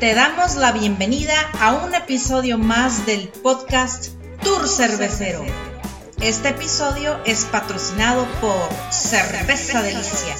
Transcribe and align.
Te 0.00 0.14
damos 0.14 0.56
la 0.56 0.72
bienvenida 0.72 1.32
a 1.58 1.72
un 1.72 1.94
episodio 1.94 2.58
más 2.58 3.06
del 3.06 3.28
podcast 3.28 4.08
Tour 4.42 4.68
Cervecero. 4.68 5.42
Este 6.20 6.50
episodio 6.50 7.18
es 7.24 7.46
patrocinado 7.46 8.26
por 8.42 8.68
Cerveza 8.92 9.82
Delicia, 9.82 10.34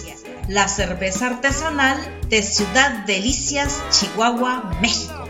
la 0.50 0.68
cerveza 0.68 1.28
artesanal 1.28 1.96
de 2.28 2.42
Ciudad 2.42 3.06
Delicias, 3.06 3.82
Chihuahua, 3.90 4.78
México. 4.82 5.24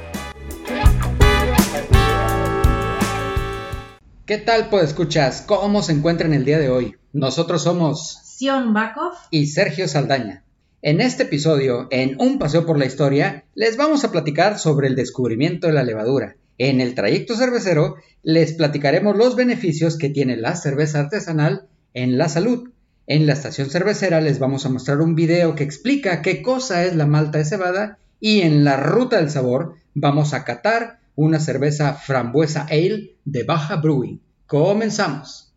¿Qué 4.26 4.38
tal, 4.38 4.70
pues 4.70 4.86
escuchas? 4.86 5.44
¿Cómo 5.46 5.82
se 5.82 5.92
encuentran 5.92 6.34
el 6.34 6.44
día 6.44 6.58
de 6.58 6.68
hoy? 6.68 6.96
Nosotros 7.12 7.62
somos 7.62 8.18
Sion 8.24 8.74
Bakov 8.74 9.12
y 9.30 9.46
Sergio 9.46 9.86
Saldaña. 9.86 10.45
En 10.86 11.00
este 11.00 11.24
episodio, 11.24 11.88
en 11.90 12.14
Un 12.20 12.38
paseo 12.38 12.64
por 12.64 12.78
la 12.78 12.86
historia, 12.86 13.44
les 13.56 13.76
vamos 13.76 14.04
a 14.04 14.12
platicar 14.12 14.56
sobre 14.56 14.86
el 14.86 14.94
descubrimiento 14.94 15.66
de 15.66 15.72
la 15.72 15.82
levadura. 15.82 16.36
En 16.58 16.80
el 16.80 16.94
trayecto 16.94 17.34
cervecero, 17.34 17.96
les 18.22 18.52
platicaremos 18.52 19.16
los 19.16 19.34
beneficios 19.34 19.98
que 19.98 20.10
tiene 20.10 20.36
la 20.36 20.54
cerveza 20.54 21.00
artesanal 21.00 21.66
en 21.92 22.18
la 22.18 22.28
salud. 22.28 22.70
En 23.08 23.26
la 23.26 23.32
estación 23.32 23.68
cervecera 23.68 24.20
les 24.20 24.38
vamos 24.38 24.64
a 24.64 24.68
mostrar 24.68 25.00
un 25.00 25.16
video 25.16 25.56
que 25.56 25.64
explica 25.64 26.22
qué 26.22 26.40
cosa 26.40 26.84
es 26.84 26.94
la 26.94 27.06
malta 27.06 27.38
de 27.38 27.46
cebada 27.46 27.98
y 28.20 28.42
en 28.42 28.62
la 28.62 28.76
ruta 28.76 29.16
del 29.16 29.30
sabor 29.30 29.74
vamos 29.92 30.34
a 30.34 30.44
catar 30.44 31.00
una 31.16 31.40
cerveza 31.40 31.94
frambuesa 31.94 32.64
ale 32.70 33.16
de 33.24 33.42
Baja 33.42 33.74
Brewing. 33.74 34.20
Comenzamos. 34.46 35.52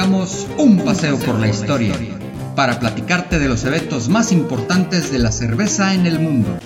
Hagamos 0.00 0.46
un 0.56 0.78
paseo 0.82 1.18
por 1.18 1.38
la 1.38 1.46
historia 1.46 1.94
para 2.56 2.80
platicarte 2.80 3.38
de 3.38 3.48
los 3.48 3.66
eventos 3.66 4.08
más 4.08 4.32
importantes 4.32 5.12
de 5.12 5.18
la 5.18 5.30
cerveza 5.30 5.92
en 5.92 6.06
el 6.06 6.18
mundo. 6.18 6.58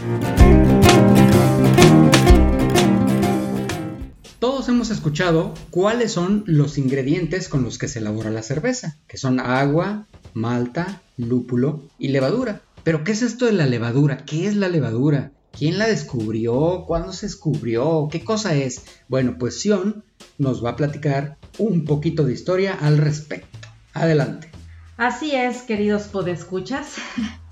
Todos 4.38 4.68
hemos 4.68 4.90
escuchado 4.90 5.52
cuáles 5.70 6.12
son 6.12 6.44
los 6.46 6.78
ingredientes 6.78 7.48
con 7.48 7.64
los 7.64 7.76
que 7.76 7.88
se 7.88 7.98
elabora 7.98 8.30
la 8.30 8.44
cerveza, 8.44 8.98
que 9.08 9.16
son 9.16 9.40
agua, 9.40 10.06
malta, 10.32 11.02
lúpulo 11.16 11.82
y 11.98 12.10
levadura. 12.10 12.60
Pero 12.84 13.02
¿qué 13.02 13.10
es 13.10 13.22
esto 13.22 13.46
de 13.46 13.52
la 13.52 13.66
levadura? 13.66 14.18
¿Qué 14.18 14.46
es 14.46 14.54
la 14.54 14.68
levadura? 14.68 15.32
¿Quién 15.50 15.78
la 15.78 15.88
descubrió? 15.88 16.84
¿Cuándo 16.86 17.12
se 17.12 17.26
descubrió? 17.26 18.06
¿Qué 18.12 18.22
cosa 18.22 18.54
es? 18.54 18.82
Bueno, 19.08 19.38
pues 19.40 19.60
Sion 19.60 20.04
nos 20.38 20.64
va 20.64 20.70
a 20.70 20.76
platicar 20.76 21.36
un 21.58 21.84
poquito 21.84 22.24
de 22.24 22.32
historia 22.32 22.78
al 22.80 22.98
respecto. 22.98 23.68
Adelante. 23.92 24.50
Así 24.96 25.34
es, 25.34 25.62
queridos 25.62 26.04
podescuchas. 26.04 26.96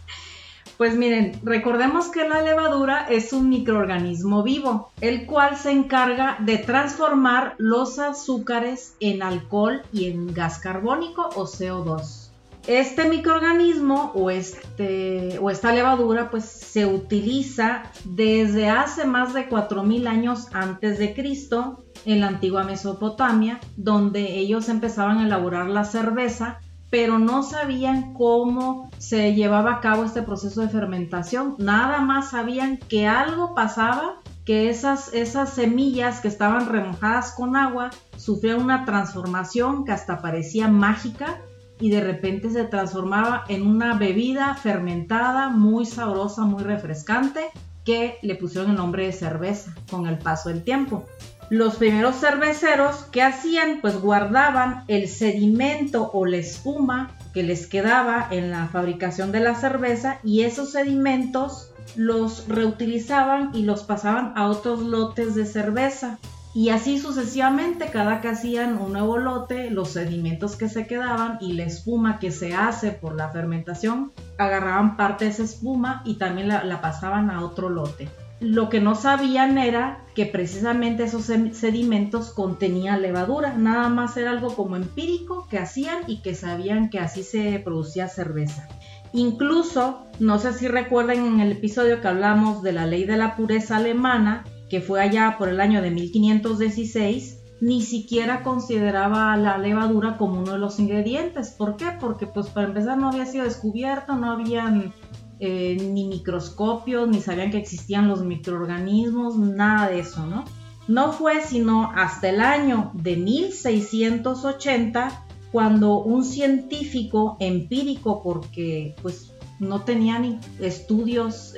Pues 0.78 0.96
miren, 0.96 1.38
recordemos 1.44 2.08
que 2.08 2.28
la 2.28 2.42
levadura 2.42 3.06
es 3.08 3.32
un 3.32 3.48
microorganismo 3.48 4.42
vivo, 4.42 4.90
el 5.00 5.26
cual 5.26 5.56
se 5.56 5.70
encarga 5.70 6.38
de 6.40 6.58
transformar 6.58 7.54
los 7.58 8.00
azúcares 8.00 8.96
en 8.98 9.22
alcohol 9.22 9.82
y 9.92 10.06
en 10.06 10.34
gas 10.34 10.58
carbónico 10.58 11.28
o 11.36 11.46
CO2. 11.46 12.21
Este 12.66 13.08
microorganismo 13.08 14.12
o, 14.14 14.30
este, 14.30 15.38
o 15.40 15.50
esta 15.50 15.72
levadura 15.72 16.30
pues 16.30 16.44
se 16.44 16.86
utiliza 16.86 17.82
desde 18.04 18.68
hace 18.68 19.04
más 19.04 19.34
de 19.34 19.48
4.000 19.48 20.06
años 20.06 20.46
antes 20.52 20.98
de 20.98 21.12
Cristo 21.12 21.84
en 22.04 22.20
la 22.20 22.28
antigua 22.28 22.62
Mesopotamia, 22.62 23.58
donde 23.76 24.38
ellos 24.38 24.68
empezaban 24.68 25.18
a 25.18 25.26
elaborar 25.26 25.68
la 25.68 25.84
cerveza, 25.84 26.60
pero 26.88 27.18
no 27.18 27.42
sabían 27.42 28.14
cómo 28.14 28.90
se 28.98 29.34
llevaba 29.34 29.74
a 29.74 29.80
cabo 29.80 30.04
este 30.04 30.22
proceso 30.22 30.60
de 30.60 30.68
fermentación. 30.68 31.56
Nada 31.58 32.00
más 32.00 32.30
sabían 32.30 32.76
que 32.76 33.08
algo 33.08 33.54
pasaba, 33.54 34.20
que 34.44 34.68
esas, 34.68 35.12
esas 35.14 35.50
semillas 35.50 36.20
que 36.20 36.28
estaban 36.28 36.68
remojadas 36.68 37.32
con 37.32 37.56
agua 37.56 37.90
sufrían 38.16 38.60
una 38.60 38.84
transformación 38.84 39.84
que 39.84 39.92
hasta 39.92 40.20
parecía 40.20 40.68
mágica 40.68 41.40
y 41.82 41.90
de 41.90 42.00
repente 42.00 42.48
se 42.48 42.62
transformaba 42.62 43.44
en 43.48 43.66
una 43.66 43.98
bebida 43.98 44.54
fermentada 44.54 45.48
muy 45.48 45.84
sabrosa, 45.84 46.42
muy 46.42 46.62
refrescante, 46.62 47.50
que 47.84 48.18
le 48.22 48.36
pusieron 48.36 48.70
el 48.70 48.76
nombre 48.76 49.06
de 49.06 49.12
cerveza 49.12 49.74
con 49.90 50.06
el 50.06 50.16
paso 50.16 50.48
del 50.48 50.62
tiempo. 50.62 51.04
Los 51.50 51.74
primeros 51.74 52.20
cerveceros 52.20 53.02
que 53.10 53.20
hacían 53.20 53.80
pues 53.80 54.00
guardaban 54.00 54.84
el 54.86 55.08
sedimento 55.08 56.08
o 56.12 56.24
la 56.24 56.36
espuma 56.36 57.10
que 57.34 57.42
les 57.42 57.66
quedaba 57.66 58.28
en 58.30 58.52
la 58.52 58.68
fabricación 58.68 59.32
de 59.32 59.40
la 59.40 59.56
cerveza 59.56 60.20
y 60.22 60.42
esos 60.42 60.70
sedimentos 60.70 61.72
los 61.96 62.46
reutilizaban 62.46 63.50
y 63.54 63.64
los 63.64 63.82
pasaban 63.82 64.34
a 64.36 64.46
otros 64.46 64.82
lotes 64.82 65.34
de 65.34 65.46
cerveza. 65.46 66.20
Y 66.54 66.68
así 66.68 66.98
sucesivamente, 66.98 67.86
cada 67.86 68.20
que 68.20 68.28
hacían 68.28 68.76
un 68.76 68.92
nuevo 68.92 69.16
lote, 69.16 69.70
los 69.70 69.92
sedimentos 69.92 70.56
que 70.56 70.68
se 70.68 70.86
quedaban 70.86 71.38
y 71.40 71.54
la 71.54 71.64
espuma 71.64 72.18
que 72.18 72.30
se 72.30 72.54
hace 72.54 72.90
por 72.90 73.16
la 73.16 73.30
fermentación, 73.30 74.12
agarraban 74.36 74.98
parte 74.98 75.24
de 75.24 75.30
esa 75.30 75.44
espuma 75.44 76.02
y 76.04 76.16
también 76.16 76.48
la, 76.48 76.80
pasaban 76.82 77.30
a 77.30 77.42
otro 77.42 77.70
lote. 77.70 78.10
Lo 78.40 78.68
que 78.68 78.80
no 78.80 78.94
sabían 78.94 79.56
era 79.56 80.04
que 80.14 80.26
precisamente 80.26 81.04
esos 81.04 81.24
sedimentos 81.24 82.30
contenían 82.30 83.00
levadura, 83.00 83.54
nada 83.56 83.88
más 83.88 84.16
era 84.18 84.30
algo 84.30 84.54
como 84.54 84.76
empírico 84.76 85.46
que 85.48 85.58
hacían 85.58 86.02
y 86.06 86.20
que 86.20 86.34
sabían 86.34 86.90
que 86.90 86.98
así 86.98 87.22
se 87.22 87.60
producía 87.64 88.08
cerveza. 88.08 88.68
Incluso, 89.14 90.06
no 90.18 90.38
sé 90.38 90.52
si 90.52 90.68
recuerdan 90.68 91.24
en 91.24 91.40
el 91.40 91.52
episodio 91.52 92.00
que 92.00 92.08
hablamos 92.08 92.62
de 92.62 92.72
la 92.72 92.86
ley 92.86 93.04
de 93.04 93.16
la 93.16 93.36
pureza 93.36 93.76
alemana, 93.76 94.44
que 94.72 94.80
fue 94.80 95.02
allá 95.02 95.36
por 95.38 95.50
el 95.50 95.60
año 95.60 95.82
de 95.82 95.90
1516, 95.90 97.40
ni 97.60 97.82
siquiera 97.82 98.42
consideraba 98.42 99.36
la 99.36 99.58
levadura 99.58 100.16
como 100.16 100.40
uno 100.40 100.52
de 100.52 100.58
los 100.58 100.80
ingredientes. 100.80 101.50
¿Por 101.50 101.76
qué? 101.76 101.88
Porque 102.00 102.26
pues 102.26 102.46
para 102.46 102.68
empezar 102.68 102.96
no 102.96 103.10
había 103.10 103.26
sido 103.26 103.44
descubierto, 103.44 104.14
no 104.14 104.32
habían 104.32 104.94
eh, 105.40 105.76
ni 105.92 106.06
microscopios, 106.06 107.06
ni 107.06 107.20
sabían 107.20 107.50
que 107.50 107.58
existían 107.58 108.08
los 108.08 108.24
microorganismos, 108.24 109.36
nada 109.36 109.90
de 109.90 109.98
eso, 109.98 110.24
¿no? 110.24 110.46
No 110.88 111.12
fue 111.12 111.42
sino 111.42 111.92
hasta 111.94 112.30
el 112.30 112.40
año 112.40 112.92
de 112.94 113.18
1680 113.18 115.26
cuando 115.52 115.98
un 115.98 116.24
científico 116.24 117.36
empírico, 117.40 118.22
porque 118.22 118.96
pues 119.02 119.31
no 119.62 119.82
tenía 119.82 120.18
ni 120.18 120.38
estudios 120.60 121.54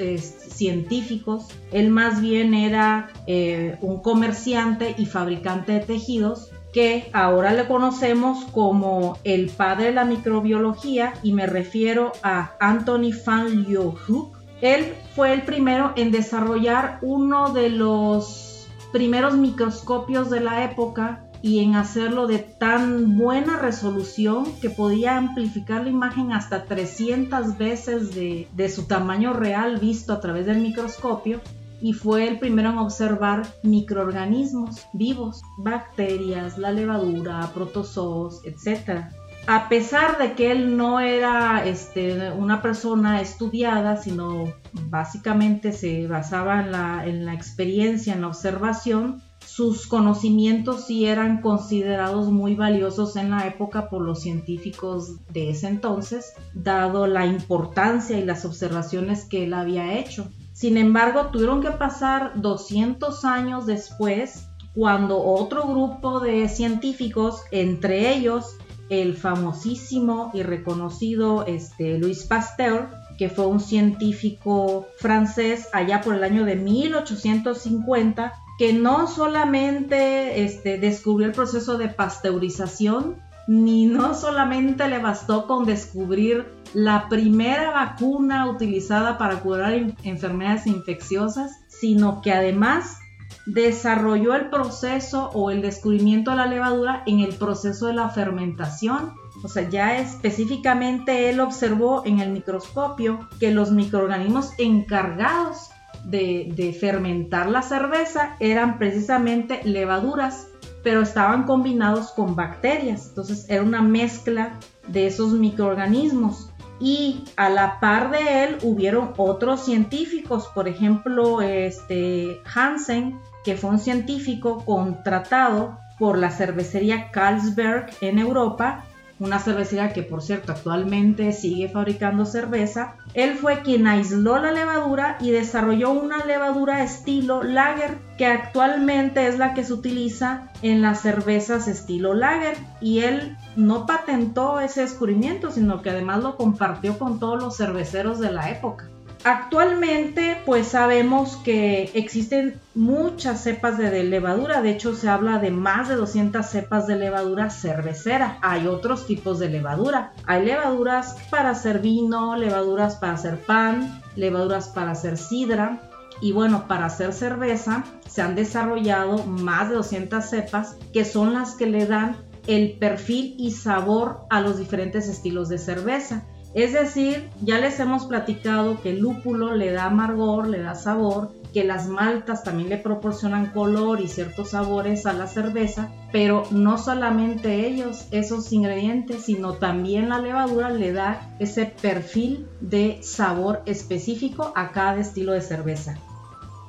científicos, 0.48 1.48
él 1.72 1.88
más 1.88 2.20
bien 2.20 2.52
era 2.52 3.08
eh, 3.26 3.78
un 3.80 4.00
comerciante 4.00 4.94
y 4.98 5.06
fabricante 5.06 5.72
de 5.72 5.80
tejidos 5.80 6.50
que 6.74 7.08
ahora 7.12 7.54
le 7.54 7.66
conocemos 7.66 8.44
como 8.52 9.16
el 9.24 9.48
padre 9.48 9.86
de 9.86 9.92
la 9.92 10.04
microbiología 10.04 11.14
y 11.22 11.32
me 11.32 11.46
refiero 11.46 12.12
a 12.22 12.52
Anthony 12.60 13.12
van 13.24 13.62
Leeuwenhoek. 13.62 14.36
Él 14.60 14.92
fue 15.14 15.32
el 15.32 15.42
primero 15.42 15.92
en 15.96 16.10
desarrollar 16.10 16.98
uno 17.00 17.52
de 17.52 17.70
los 17.70 18.68
primeros 18.92 19.36
microscopios 19.36 20.30
de 20.30 20.40
la 20.40 20.64
época 20.64 21.23
y 21.44 21.60
en 21.60 21.76
hacerlo 21.76 22.26
de 22.26 22.38
tan 22.38 23.18
buena 23.18 23.58
resolución 23.58 24.46
que 24.62 24.70
podía 24.70 25.18
amplificar 25.18 25.82
la 25.82 25.90
imagen 25.90 26.32
hasta 26.32 26.64
300 26.64 27.58
veces 27.58 28.14
de, 28.14 28.68
su 28.70 28.84
tamaño 28.84 29.34
real 29.34 29.76
visto 29.76 30.14
a 30.14 30.20
través 30.20 30.46
del 30.46 30.62
microscopio 30.62 31.42
y 31.82 31.92
fue 31.92 32.26
el 32.28 32.38
primero 32.38 32.70
en 32.70 32.78
observar 32.78 33.42
microorganismos 33.62 34.86
vivos, 34.94 35.42
bacterias, 35.58 36.56
la 36.56 36.72
levadura, 36.72 37.50
protozoos, 37.52 38.40
etc. 38.46 39.02
A 39.46 39.68
pesar 39.68 40.16
de 40.16 40.32
que 40.32 40.50
él 40.50 40.78
no 40.78 40.98
era 40.98 41.66
este, 41.66 42.30
una 42.30 42.62
persona 42.62 43.20
estudiada, 43.20 43.98
sino 43.98 44.46
básicamente 44.88 45.72
se 45.72 46.06
basaba 46.06 46.62
en 46.62 46.72
la, 46.72 47.06
en 47.06 47.26
la 47.26 47.34
experiencia, 47.34 48.14
en 48.14 48.22
la 48.22 48.28
observación, 48.28 49.22
sus 49.46 49.86
conocimientos 49.86 50.86
sí 50.86 51.06
eran 51.06 51.40
considerados 51.40 52.30
muy 52.30 52.54
valiosos 52.54 53.16
en 53.16 53.30
la 53.30 53.46
época 53.46 53.88
por 53.88 54.02
los 54.02 54.20
científicos 54.20 55.24
de 55.32 55.50
ese 55.50 55.68
entonces, 55.68 56.32
dado 56.54 57.06
la 57.06 57.26
importancia 57.26 58.18
y 58.18 58.24
las 58.24 58.44
observaciones 58.44 59.24
que 59.24 59.44
él 59.44 59.54
había 59.54 59.98
hecho. 59.98 60.30
Sin 60.52 60.76
embargo, 60.76 61.30
tuvieron 61.32 61.60
que 61.60 61.70
pasar 61.70 62.40
200 62.40 63.24
años 63.24 63.66
después, 63.66 64.48
cuando 64.74 65.22
otro 65.22 65.66
grupo 65.68 66.20
de 66.20 66.48
científicos, 66.48 67.42
entre 67.50 68.14
ellos 68.14 68.56
el 68.88 69.16
famosísimo 69.16 70.30
y 70.34 70.42
reconocido 70.42 71.46
este, 71.46 71.98
Louis 71.98 72.24
Pasteur, 72.24 72.90
que 73.16 73.28
fue 73.28 73.46
un 73.46 73.60
científico 73.60 74.86
francés 74.98 75.68
allá 75.72 76.00
por 76.00 76.14
el 76.14 76.24
año 76.24 76.44
de 76.44 76.56
1850, 76.56 78.32
que 78.58 78.72
no 78.72 79.06
solamente 79.06 80.44
este, 80.44 80.78
descubrió 80.78 81.26
el 81.26 81.34
proceso 81.34 81.76
de 81.78 81.88
pasteurización, 81.88 83.16
ni 83.46 83.86
no 83.86 84.14
solamente 84.14 84.88
le 84.88 84.98
bastó 84.98 85.46
con 85.46 85.66
descubrir 85.66 86.46
la 86.72 87.08
primera 87.08 87.70
vacuna 87.70 88.48
utilizada 88.48 89.18
para 89.18 89.40
curar 89.40 89.74
enfermedades 90.02 90.66
infecciosas, 90.66 91.52
sino 91.68 92.22
que 92.22 92.32
además 92.32 92.98
desarrolló 93.46 94.34
el 94.34 94.48
proceso 94.48 95.30
o 95.34 95.50
el 95.50 95.60
descubrimiento 95.60 96.30
de 96.30 96.38
la 96.38 96.46
levadura 96.46 97.02
en 97.06 97.20
el 97.20 97.34
proceso 97.34 97.86
de 97.86 97.94
la 97.94 98.08
fermentación. 98.08 99.12
O 99.42 99.48
sea, 99.48 99.68
ya 99.68 99.98
específicamente 99.98 101.28
él 101.28 101.40
observó 101.40 102.02
en 102.06 102.20
el 102.20 102.30
microscopio 102.30 103.28
que 103.38 103.50
los 103.50 103.70
microorganismos 103.70 104.52
encargados 104.58 105.70
de, 106.04 106.76
fermentar 106.78 107.48
la 107.48 107.62
cerveza 107.62 108.36
eran 108.40 108.78
precisamente 108.78 109.60
levaduras, 109.64 110.48
pero 110.82 111.02
estaban 111.02 111.44
combinados 111.44 112.12
con 112.12 112.36
bacterias. 112.36 113.08
Entonces 113.08 113.46
era 113.48 113.62
una 113.62 113.82
mezcla 113.82 114.58
de 114.88 115.06
esos 115.06 115.32
microorganismos 115.32 116.50
y 116.80 117.24
a 117.36 117.48
la 117.48 117.80
par 117.80 118.10
de 118.10 118.44
él 118.44 118.58
hubieron 118.62 119.12
otros 119.16 119.64
científicos, 119.64 120.48
por 120.54 120.68
ejemplo, 120.68 121.40
este 121.40 122.40
Hansen, 122.52 123.18
que 123.44 123.56
fue 123.56 123.70
un 123.70 123.78
científico 123.78 124.64
contratado 124.64 125.78
por 125.98 126.18
la 126.18 126.30
cervecería 126.30 127.10
Carlsberg 127.12 127.86
en 128.00 128.18
Europa 128.18 128.84
una 129.20 129.38
cervecería 129.38 129.92
que 129.92 130.02
por 130.02 130.22
cierto 130.22 130.52
actualmente 130.52 131.32
sigue 131.32 131.68
fabricando 131.68 132.24
cerveza, 132.24 132.96
él 133.14 133.34
fue 133.34 133.62
quien 133.62 133.86
aisló 133.86 134.38
la 134.38 134.52
levadura 134.52 135.16
y 135.20 135.30
desarrolló 135.30 135.90
una 135.90 136.24
levadura 136.24 136.82
estilo 136.82 137.42
lager 137.42 137.98
que 138.18 138.26
actualmente 138.26 139.28
es 139.28 139.38
la 139.38 139.54
que 139.54 139.64
se 139.64 139.72
utiliza 139.72 140.50
en 140.62 140.82
las 140.82 141.00
cervezas 141.00 141.68
estilo 141.68 142.14
lager 142.14 142.56
y 142.80 143.00
él 143.00 143.36
no 143.56 143.86
patentó 143.86 144.60
ese 144.60 144.82
descubrimiento 144.82 145.50
sino 145.50 145.82
que 145.82 145.90
además 145.90 146.22
lo 146.22 146.36
compartió 146.36 146.98
con 146.98 147.18
todos 147.18 147.42
los 147.42 147.56
cerveceros 147.56 148.18
de 148.18 148.32
la 148.32 148.50
época. 148.50 148.88
Actualmente, 149.24 150.36
pues 150.44 150.68
sabemos 150.68 151.36
que 151.36 151.90
existen 151.94 152.60
muchas 152.74 153.42
cepas 153.42 153.78
de 153.78 154.04
levadura, 154.04 154.60
de 154.60 154.72
hecho 154.72 154.94
se 154.94 155.08
habla 155.08 155.38
de 155.38 155.50
más 155.50 155.88
de 155.88 155.94
200 155.94 156.44
cepas 156.44 156.86
de 156.86 156.96
levadura 156.96 157.48
cervecera. 157.48 158.36
Hay 158.42 158.66
otros 158.66 159.06
tipos 159.06 159.38
de 159.38 159.48
levadura. 159.48 160.12
Hay 160.26 160.44
levaduras 160.44 161.16
para 161.30 161.50
hacer 161.50 161.78
vino, 161.78 162.36
levaduras 162.36 162.96
para 162.96 163.14
hacer 163.14 163.38
pan, 163.38 164.02
levaduras 164.14 164.68
para 164.68 164.90
hacer 164.90 165.16
sidra. 165.16 165.80
Y 166.20 166.32
bueno, 166.32 166.68
para 166.68 166.86
hacer 166.86 167.14
cerveza 167.14 167.82
se 168.06 168.20
han 168.20 168.34
desarrollado 168.34 169.24
más 169.24 169.70
de 169.70 169.76
200 169.76 170.22
cepas 170.22 170.76
que 170.92 171.06
son 171.06 171.32
las 171.32 171.54
que 171.54 171.66
le 171.66 171.86
dan 171.86 172.18
el 172.46 172.76
perfil 172.78 173.36
y 173.38 173.52
sabor 173.52 174.26
a 174.28 174.42
los 174.42 174.58
diferentes 174.58 175.08
estilos 175.08 175.48
de 175.48 175.56
cerveza. 175.56 176.26
Es 176.54 176.72
decir, 176.72 177.28
ya 177.42 177.58
les 177.58 177.80
hemos 177.80 178.06
platicado 178.06 178.80
que 178.80 178.90
el 178.90 179.00
lúpulo 179.00 179.56
le 179.56 179.72
da 179.72 179.86
amargor, 179.86 180.46
le 180.46 180.60
da 180.60 180.76
sabor, 180.76 181.32
que 181.52 181.64
las 181.64 181.88
maltas 181.88 182.44
también 182.44 182.68
le 182.68 182.78
proporcionan 182.78 183.46
color 183.46 184.00
y 184.00 184.06
ciertos 184.06 184.50
sabores 184.50 185.04
a 185.06 185.12
la 185.12 185.26
cerveza, 185.26 185.90
pero 186.12 186.44
no 186.52 186.78
solamente 186.78 187.66
ellos, 187.66 188.06
esos 188.12 188.52
ingredientes, 188.52 189.22
sino 189.22 189.54
también 189.54 190.08
la 190.08 190.20
levadura 190.20 190.70
le 190.70 190.92
da 190.92 191.34
ese 191.40 191.66
perfil 191.66 192.46
de 192.60 192.98
sabor 193.02 193.62
específico 193.66 194.52
a 194.54 194.70
cada 194.70 195.00
estilo 195.00 195.32
de 195.32 195.40
cerveza. 195.40 195.96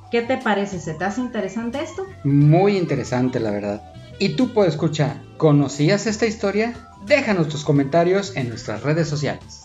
¿Qué 0.10 0.22
te 0.22 0.38
parece? 0.38 0.80
¿Se 0.80 0.96
te 0.96 1.04
hace 1.04 1.22
interesante 1.22 1.84
esto? 1.84 2.06
Muy 2.24 2.78
interesante, 2.78 3.40
la 3.40 3.52
verdad. 3.52 3.82
¿Y 4.18 4.30
tú, 4.36 4.54
puedes 4.54 4.74
escuchar, 4.74 5.22
conocías 5.38 6.08
esta 6.08 6.26
historia? 6.26 6.74
Déjanos 7.06 7.50
tus 7.50 7.64
comentarios 7.64 8.36
en 8.36 8.50
nuestras 8.50 8.82
redes 8.82 9.08
sociales. 9.08 9.65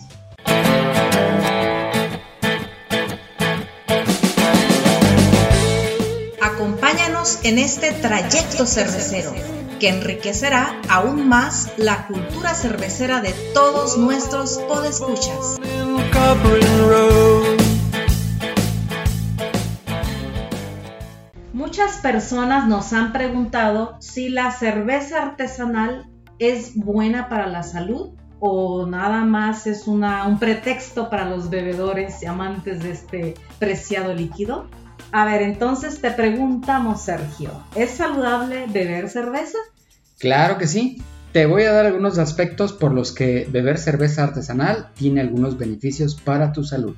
En 7.45 7.59
este 7.59 7.93
trayecto 7.93 8.67
cervecero 8.67 9.33
que 9.79 9.89
enriquecerá 9.89 10.81
aún 10.89 11.29
más 11.29 11.73
la 11.77 12.07
cultura 12.07 12.55
cervecera 12.55 13.21
de 13.21 13.33
todos 13.55 13.97
nuestros 13.97 14.59
podescuchas. 14.59 15.59
Muchas 21.53 21.97
personas 21.99 22.67
nos 22.67 22.93
han 22.93 23.13
preguntado 23.13 23.97
si 24.01 24.29
la 24.29 24.51
cerveza 24.51 25.23
artesanal 25.23 26.11
es 26.39 26.75
buena 26.75 27.29
para 27.29 27.47
la 27.47 27.63
salud 27.63 28.11
o 28.41 28.87
nada 28.87 29.25
más 29.25 29.67
es 29.67 29.87
una, 29.87 30.27
un 30.27 30.39
pretexto 30.39 31.11
para 31.11 31.27
los 31.27 31.51
bebedores 31.51 32.23
y 32.23 32.27
amantes 32.27 32.83
de 32.83 32.91
este 32.91 33.35
preciado 33.59 34.15
líquido? 34.15 34.69
A 35.13 35.25
ver, 35.25 35.43
entonces 35.43 36.01
te 36.01 36.11
preguntamos, 36.13 37.03
Sergio, 37.03 37.51
¿es 37.75 37.91
saludable 37.91 38.67
beber 38.73 39.09
cerveza? 39.09 39.59
Claro 40.19 40.59
que 40.59 40.67
sí. 40.67 41.03
Te 41.33 41.47
voy 41.47 41.63
a 41.63 41.73
dar 41.73 41.87
algunos 41.87 42.19
aspectos 42.19 42.73
por 42.73 42.93
los 42.93 43.13
que 43.13 43.47
beber 43.51 43.79
cerveza 43.79 44.25
artesanal 44.25 44.89
tiene 44.95 45.21
algunos 45.21 45.59
beneficios 45.59 46.15
para 46.17 46.53
tu 46.53 46.65
salud. 46.65 46.95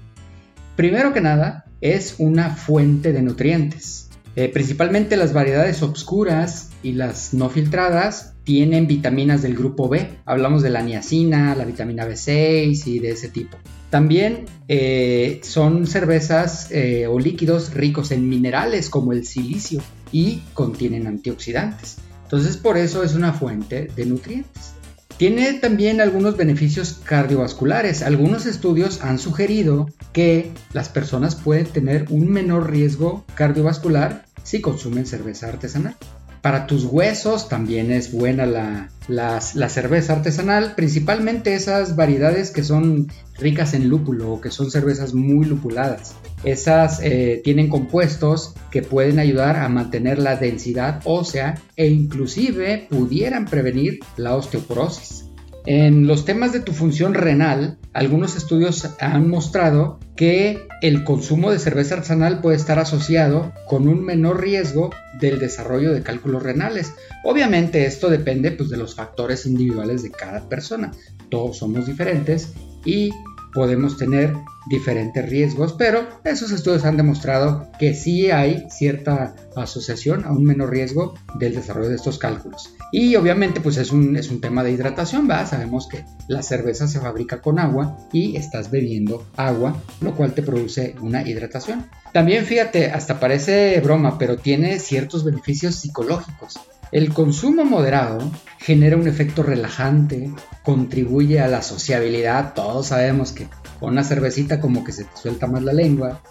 Primero 0.76 1.12
que 1.12 1.20
nada, 1.20 1.66
es 1.82 2.14
una 2.18 2.50
fuente 2.50 3.12
de 3.12 3.22
nutrientes. 3.22 4.08
Eh, 4.36 4.48
principalmente 4.48 5.18
las 5.18 5.34
variedades 5.34 5.82
obscuras 5.82 6.70
y 6.82 6.92
las 6.92 7.34
no 7.34 7.50
filtradas 7.50 8.32
tienen 8.44 8.86
vitaminas 8.86 9.42
del 9.42 9.54
grupo 9.54 9.88
B. 9.88 10.08
Hablamos 10.24 10.62
de 10.62 10.70
la 10.70 10.82
niacina, 10.82 11.54
la 11.54 11.66
vitamina 11.66 12.06
B6 12.06 12.86
y 12.86 12.98
de 12.98 13.10
ese 13.10 13.28
tipo. 13.28 13.58
También 13.92 14.46
eh, 14.68 15.42
son 15.42 15.86
cervezas 15.86 16.68
eh, 16.70 17.06
o 17.06 17.18
líquidos 17.18 17.74
ricos 17.74 18.10
en 18.10 18.26
minerales 18.26 18.88
como 18.88 19.12
el 19.12 19.26
silicio 19.26 19.82
y 20.10 20.40
contienen 20.54 21.06
antioxidantes. 21.06 21.98
Entonces 22.22 22.56
por 22.56 22.78
eso 22.78 23.02
es 23.02 23.14
una 23.14 23.34
fuente 23.34 23.90
de 23.94 24.06
nutrientes. 24.06 24.72
Tiene 25.18 25.52
también 25.52 26.00
algunos 26.00 26.38
beneficios 26.38 27.02
cardiovasculares. 27.04 28.00
Algunos 28.00 28.46
estudios 28.46 29.02
han 29.02 29.18
sugerido 29.18 29.90
que 30.14 30.50
las 30.72 30.88
personas 30.88 31.34
pueden 31.34 31.66
tener 31.66 32.06
un 32.08 32.30
menor 32.30 32.70
riesgo 32.70 33.26
cardiovascular 33.34 34.24
si 34.42 34.62
consumen 34.62 35.04
cerveza 35.04 35.48
artesanal. 35.48 35.96
Para 36.42 36.66
tus 36.66 36.84
huesos 36.84 37.48
también 37.48 37.92
es 37.92 38.10
buena 38.10 38.46
la, 38.46 39.68
cerveza 39.68 40.14
artesanal, 40.14 40.74
principalmente 40.74 41.54
esas 41.54 41.94
variedades 41.94 42.50
que 42.50 42.64
son 42.64 43.06
ricas 43.38 43.74
en 43.74 43.88
lúpulo 43.88 44.32
o 44.32 44.40
que 44.40 44.50
son 44.50 44.68
cervezas 44.72 45.14
muy 45.14 45.46
lupuladas. 45.46 46.16
Esas 46.42 47.00
eh, 47.00 47.40
tienen 47.44 47.68
compuestos 47.68 48.54
que 48.72 48.82
pueden 48.82 49.20
ayudar 49.20 49.56
a 49.56 49.68
mantener 49.68 50.18
la 50.18 50.34
densidad 50.34 51.00
ósea 51.04 51.62
e 51.76 51.86
inclusive 51.86 52.88
pudieran 52.90 53.44
prevenir 53.44 54.00
la 54.16 54.34
osteoporosis. 54.34 55.31
En 55.64 56.08
los 56.08 56.24
temas 56.24 56.52
de 56.52 56.60
tu 56.60 56.72
función 56.72 57.14
renal, 57.14 57.78
algunos 57.92 58.36
estudios 58.36 58.88
han 58.98 59.28
mostrado 59.28 60.00
que 60.16 60.66
el 60.80 61.04
consumo 61.04 61.52
de 61.52 61.60
cerveza 61.60 61.94
artesanal 61.94 62.40
puede 62.40 62.56
estar 62.56 62.80
asociado 62.80 63.52
con 63.68 63.86
un 63.86 64.04
menor 64.04 64.40
riesgo 64.40 64.90
del 65.20 65.38
desarrollo 65.38 65.92
de 65.92 66.02
cálculos 66.02 66.42
renales. 66.42 66.94
Obviamente 67.22 67.86
esto 67.86 68.10
depende 68.10 68.50
pues, 68.50 68.70
de 68.70 68.76
los 68.76 68.96
factores 68.96 69.46
individuales 69.46 70.02
de 70.02 70.10
cada 70.10 70.48
persona. 70.48 70.90
Todos 71.28 71.58
somos 71.58 71.86
diferentes 71.86 72.52
y 72.84 73.10
podemos 73.54 73.96
tener 73.96 74.34
diferentes 74.66 75.28
riesgos, 75.28 75.74
pero 75.74 76.06
esos 76.24 76.50
estudios 76.52 76.84
han 76.84 76.96
demostrado 76.96 77.68
que 77.78 77.94
sí 77.94 78.30
hay 78.30 78.66
cierta 78.70 79.34
asociación 79.56 80.24
a 80.24 80.32
un 80.32 80.44
menor 80.44 80.70
riesgo 80.70 81.14
del 81.38 81.54
desarrollo 81.54 81.88
de 81.88 81.96
estos 81.96 82.18
cálculos. 82.18 82.74
Y 82.92 83.16
obviamente 83.16 83.60
pues 83.60 83.76
es 83.76 83.90
un, 83.90 84.16
es 84.16 84.30
un 84.30 84.40
tema 84.40 84.62
de 84.62 84.72
hidratación, 84.72 85.28
¿va? 85.28 85.46
Sabemos 85.46 85.88
que 85.88 86.04
la 86.28 86.42
cerveza 86.42 86.86
se 86.86 87.00
fabrica 87.00 87.40
con 87.40 87.58
agua 87.58 87.98
y 88.12 88.36
estás 88.36 88.70
bebiendo 88.70 89.26
agua, 89.36 89.76
lo 90.00 90.14
cual 90.14 90.34
te 90.34 90.42
produce 90.42 90.94
una 91.00 91.26
hidratación. 91.28 91.86
También 92.12 92.44
fíjate, 92.44 92.90
hasta 92.90 93.20
parece 93.20 93.80
broma, 93.80 94.18
pero 94.18 94.36
tiene 94.36 94.78
ciertos 94.78 95.24
beneficios 95.24 95.76
psicológicos. 95.76 96.60
El 96.92 97.14
consumo 97.14 97.64
moderado 97.64 98.30
genera 98.58 98.98
un 98.98 99.08
efecto 99.08 99.42
relajante, 99.42 100.30
contribuye 100.62 101.40
a 101.40 101.48
la 101.48 101.62
sociabilidad, 101.62 102.52
todos 102.52 102.88
sabemos 102.88 103.32
que 103.32 103.48
con 103.82 103.94
una 103.94 104.04
cervecita 104.04 104.60
como 104.60 104.84
que 104.84 104.92
se 104.92 105.02
te 105.02 105.16
suelta 105.16 105.48
más 105.48 105.64
la 105.64 105.72
lengua, 105.72 106.22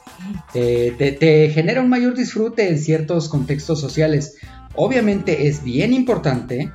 te, 0.53 0.91
te 0.91 1.49
genera 1.49 1.81
un 1.81 1.89
mayor 1.89 2.15
disfrute 2.15 2.69
en 2.69 2.79
ciertos 2.79 3.27
contextos 3.27 3.81
sociales. 3.81 4.37
Obviamente 4.73 5.49
es 5.49 5.61
bien 5.61 5.91
importante 5.91 6.71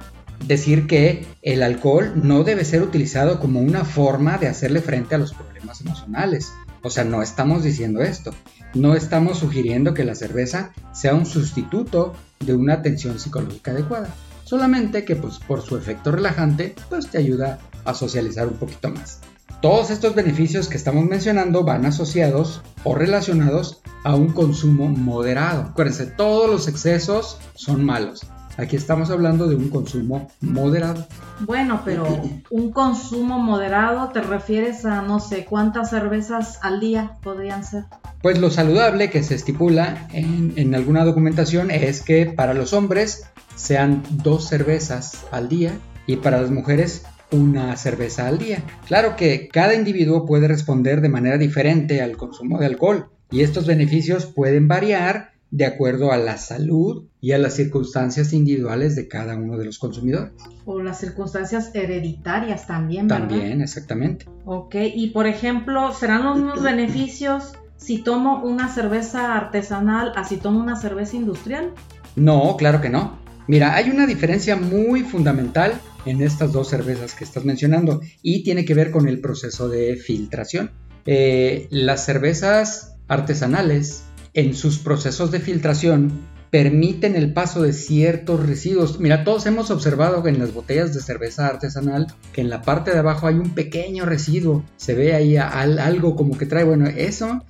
decir 0.46 0.86
que 0.86 1.24
el 1.40 1.62
alcohol 1.62 2.12
no 2.22 2.44
debe 2.44 2.66
ser 2.66 2.82
utilizado 2.82 3.40
como 3.40 3.60
una 3.60 3.86
forma 3.86 4.36
de 4.36 4.48
hacerle 4.48 4.82
frente 4.82 5.14
a 5.14 5.18
los 5.18 5.32
problemas 5.32 5.80
emocionales. 5.80 6.52
O 6.82 6.90
sea, 6.90 7.04
no 7.04 7.22
estamos 7.22 7.64
diciendo 7.64 8.02
esto. 8.02 8.34
No 8.74 8.94
estamos 8.94 9.38
sugiriendo 9.38 9.94
que 9.94 10.04
la 10.04 10.14
cerveza 10.14 10.72
sea 10.92 11.14
un 11.14 11.24
sustituto 11.24 12.12
de 12.40 12.54
una 12.54 12.74
atención 12.74 13.18
psicológica 13.18 13.70
adecuada. 13.70 14.14
solamente 14.44 15.06
que 15.06 15.16
pues 15.16 15.38
por 15.38 15.62
su 15.62 15.78
efecto 15.78 16.12
relajante 16.12 16.74
pues 16.90 17.08
te 17.08 17.16
ayuda 17.16 17.60
a 17.86 17.94
socializar 17.94 18.46
un 18.46 18.58
poquito 18.58 18.90
más. 18.90 19.20
Todos 19.60 19.90
estos 19.90 20.14
beneficios 20.14 20.68
que 20.68 20.76
estamos 20.76 21.04
mencionando 21.06 21.64
van 21.64 21.86
asociados 21.86 22.60
o 22.84 22.94
relacionados 22.94 23.80
a 24.04 24.14
un 24.14 24.28
consumo 24.28 24.88
moderado. 24.88 25.62
Acuérdense, 25.62 26.06
todos 26.06 26.50
los 26.50 26.68
excesos 26.68 27.38
son 27.54 27.82
malos. 27.82 28.26
Aquí 28.58 28.76
estamos 28.76 29.10
hablando 29.10 29.48
de 29.48 29.56
un 29.56 29.68
consumo 29.68 30.30
moderado. 30.40 31.06
Bueno, 31.40 31.82
pero 31.84 32.06
un 32.50 32.70
consumo 32.70 33.38
moderado 33.38 34.10
te 34.10 34.20
refieres 34.20 34.84
a 34.84 35.02
no 35.02 35.20
sé 35.20 35.46
cuántas 35.46 35.90
cervezas 35.90 36.58
al 36.62 36.78
día 36.78 37.12
podrían 37.22 37.64
ser. 37.64 37.84
Pues 38.22 38.38
lo 38.38 38.50
saludable 38.50 39.10
que 39.10 39.22
se 39.22 39.34
estipula 39.34 40.06
en, 40.12 40.52
en 40.56 40.74
alguna 40.74 41.04
documentación 41.04 41.70
es 41.70 42.02
que 42.02 42.26
para 42.26 42.54
los 42.54 42.72
hombres 42.72 43.24
sean 43.54 44.02
dos 44.10 44.48
cervezas 44.48 45.24
al 45.30 45.48
día 45.48 45.78
y 46.06 46.16
para 46.16 46.40
las 46.40 46.50
mujeres 46.50 47.04
una 47.30 47.76
cerveza 47.76 48.28
al 48.28 48.38
día. 48.38 48.62
Claro 48.86 49.16
que 49.16 49.48
cada 49.48 49.74
individuo 49.74 50.26
puede 50.26 50.48
responder 50.48 51.00
de 51.00 51.08
manera 51.08 51.38
diferente 51.38 52.02
al 52.02 52.16
consumo 52.16 52.58
de 52.58 52.66
alcohol 52.66 53.08
y 53.30 53.42
estos 53.42 53.66
beneficios 53.66 54.26
pueden 54.26 54.68
variar 54.68 55.32
de 55.50 55.64
acuerdo 55.64 56.12
a 56.12 56.16
la 56.16 56.36
salud 56.38 57.06
y 57.20 57.32
a 57.32 57.38
las 57.38 57.54
circunstancias 57.54 58.32
individuales 58.32 58.96
de 58.96 59.08
cada 59.08 59.36
uno 59.36 59.56
de 59.56 59.64
los 59.64 59.78
consumidores. 59.78 60.32
O 60.64 60.80
las 60.80 60.98
circunstancias 60.98 61.70
hereditarias 61.74 62.66
también, 62.66 63.08
¿verdad? 63.08 63.28
También, 63.28 63.62
exactamente. 63.62 64.26
Ok, 64.44 64.74
y 64.94 65.10
por 65.10 65.26
ejemplo, 65.26 65.92
¿serán 65.92 66.24
los 66.24 66.36
mismos 66.36 66.62
beneficios 66.62 67.52
si 67.76 68.02
tomo 68.02 68.42
una 68.42 68.68
cerveza 68.68 69.36
artesanal 69.36 70.12
a 70.16 70.24
si 70.24 70.36
tomo 70.36 70.60
una 70.60 70.76
cerveza 70.76 71.16
industrial? 71.16 71.72
No, 72.16 72.56
claro 72.56 72.80
que 72.80 72.90
no. 72.90 73.25
Mira, 73.48 73.74
hay 73.76 73.90
una 73.90 74.06
diferencia 74.06 74.56
muy 74.56 75.02
fundamental 75.02 75.80
en 76.04 76.22
estas 76.22 76.52
dos 76.52 76.68
cervezas 76.68 77.14
que 77.14 77.24
estás 77.24 77.44
mencionando 77.44 78.00
y 78.22 78.42
tiene 78.42 78.64
que 78.64 78.74
ver 78.74 78.90
con 78.90 79.08
el 79.08 79.20
proceso 79.20 79.68
de 79.68 79.96
filtración. 79.96 80.70
Eh, 81.04 81.68
las 81.70 82.04
cervezas 82.04 82.96
artesanales 83.08 84.04
en 84.34 84.54
sus 84.54 84.78
procesos 84.78 85.30
de 85.30 85.40
filtración 85.40 86.12
permiten 86.50 87.16
el 87.16 87.32
paso 87.32 87.62
de 87.62 87.72
ciertos 87.72 88.46
residuos. 88.46 89.00
Mira, 89.00 89.24
todos 89.24 89.46
hemos 89.46 89.70
observado 89.70 90.26
en 90.26 90.38
las 90.38 90.52
botellas 90.52 90.94
de 90.94 91.00
cerveza 91.00 91.46
artesanal 91.46 92.06
que 92.32 92.40
en 92.40 92.50
la 92.50 92.62
parte 92.62 92.92
de 92.92 92.98
abajo 92.98 93.26
hay 93.26 93.34
un 93.34 93.50
pequeño 93.50 94.06
residuo. 94.06 94.64
Se 94.76 94.94
ve 94.94 95.14
ahí 95.14 95.36
algo 95.36 96.16
como 96.16 96.38
que 96.38 96.46
trae, 96.46 96.64
bueno, 96.64 96.86
eso 96.86 97.42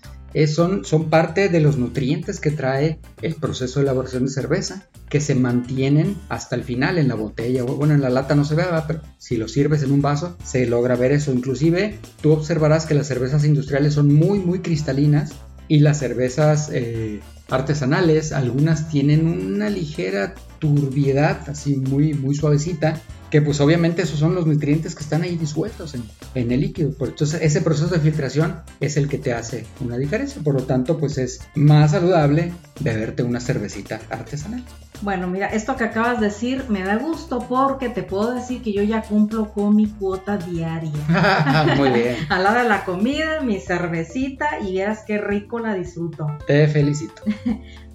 son, 0.47 0.85
son 0.85 1.09
parte 1.09 1.49
de 1.49 1.61
los 1.61 1.79
nutrientes 1.79 2.41
que 2.41 2.51
trae 2.51 3.01
el 3.23 3.35
proceso 3.37 3.81
de 3.81 3.85
elaboración 3.85 4.27
de 4.27 4.31
cerveza 4.31 4.87
que 5.09 5.21
se 5.21 5.35
mantienen 5.35 6.17
hasta 6.29 6.57
el 6.57 6.65
final 6.65 6.99
en 6.99 7.09
la 7.09 7.15
botella. 7.15 7.63
Bueno, 7.63 7.95
en 7.95 8.03
la 8.03 8.11
lata 8.11 8.35
no 8.35 8.45
se 8.45 8.55
ve, 8.55 8.65
pero 8.87 9.01
si 9.19 9.37
lo 9.37 9.49
sirves 9.49 9.83
en 9.83 9.93
un 9.93 10.03
vaso 10.03 10.37
se 10.45 10.67
logra 10.67 10.97
ver 10.97 11.13
eso. 11.13 11.33
Inclusive 11.33 11.99
tú 12.21 12.33
observarás 12.33 12.87
que 12.87 12.95
las 12.95 13.07
cervezas 13.07 13.45
industriales 13.45 13.95
son 13.95 14.13
muy, 14.13 14.39
muy 14.39 14.61
cristalinas 14.61 15.33
y 15.69 15.79
las 15.81 15.99
cervezas 15.99 16.71
eh, 16.73 17.21
artesanales, 17.49 18.33
algunas 18.33 18.89
tienen 18.89 19.27
una 19.27 19.71
ligera 19.71 20.35
turbiedad, 20.59 21.49
así 21.49 21.77
muy, 21.77 22.15
muy 22.15 22.35
suavecita, 22.35 23.01
que 23.31 23.43
pues 23.43 23.61
obviamente 23.61 24.03
esos 24.03 24.19
son 24.19 24.35
los 24.35 24.47
nutrientes 24.47 24.95
que 24.95 25.03
están 25.03 25.23
ahí 25.23 25.37
disueltos 25.37 25.95
en, 25.95 26.51
el 26.51 26.61
líquido. 26.61 26.93
Por 26.93 27.09
entonces 27.09 27.43
ese 27.43 27.61
proceso 27.61 27.89
de 27.89 28.01
filtración 28.01 28.61
es 28.81 28.97
el 28.97 29.09
que 29.09 29.19
te 29.19 29.33
hace 29.33 29.67
una 29.81 29.99
diferencia. 29.99 30.41
Por 30.43 30.55
lo 30.55 30.63
tanto, 30.63 30.99
pues 30.99 31.19
es 31.19 31.41
más 31.55 31.91
saludable 31.93 32.53
beberte 32.81 33.23
una 33.23 33.41
cervecita 33.41 34.01
artesanal. 34.11 34.63
Bueno, 35.03 35.27
mira, 35.27 35.49
esto 35.49 35.77
que 35.77 35.85
acabas 35.85 36.21
de 36.21 36.27
decir 36.27 36.65
me 36.69 36.83
da 36.83 36.97
gusto 36.97 37.41
porque 37.49 37.89
te 37.89 38.03
puedo 38.03 38.33
decir 38.33 38.63
que 38.63 38.73
yo 38.73 38.83
ya 38.83 39.03
cumplo 39.03 39.53
con 39.53 39.77
mi 39.77 39.87
cuota 39.87 40.39
diaria. 40.39 40.93
Muy 41.77 41.91
bien. 41.91 42.17
A 42.31 42.39
la 42.39 42.51
hora 42.53 42.63
de 42.63 42.69
la 42.69 42.85
comida, 42.85 43.41
mi 43.43 43.61
cervecita 43.61 44.61
y 44.61 44.77
veas 44.77 45.03
qué 45.07 45.19
rico 45.19 45.59
la 45.59 45.75
disfruto. 45.75 46.27
Te 46.47 46.67
felicito. 46.69 47.23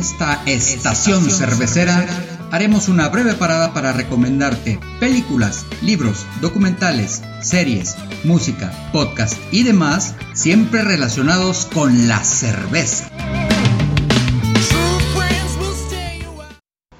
esta 0.00 0.42
estación 0.46 1.30
cervecera 1.30 2.06
haremos 2.50 2.88
una 2.88 3.10
breve 3.10 3.34
parada 3.34 3.74
para 3.74 3.92
recomendarte 3.92 4.80
películas, 4.98 5.66
libros, 5.82 6.24
documentales, 6.40 7.22
series, 7.42 7.96
música, 8.24 8.72
podcast 8.94 9.34
y 9.52 9.62
demás, 9.62 10.14
siempre 10.32 10.82
relacionados 10.84 11.66
con 11.66 12.08
la 12.08 12.24
cerveza. 12.24 13.10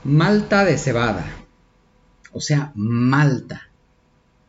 Malta 0.04 0.66
de 0.66 0.76
cebada. 0.76 1.25
O 2.33 2.42
sea, 2.42 2.71
malta. 2.75 3.62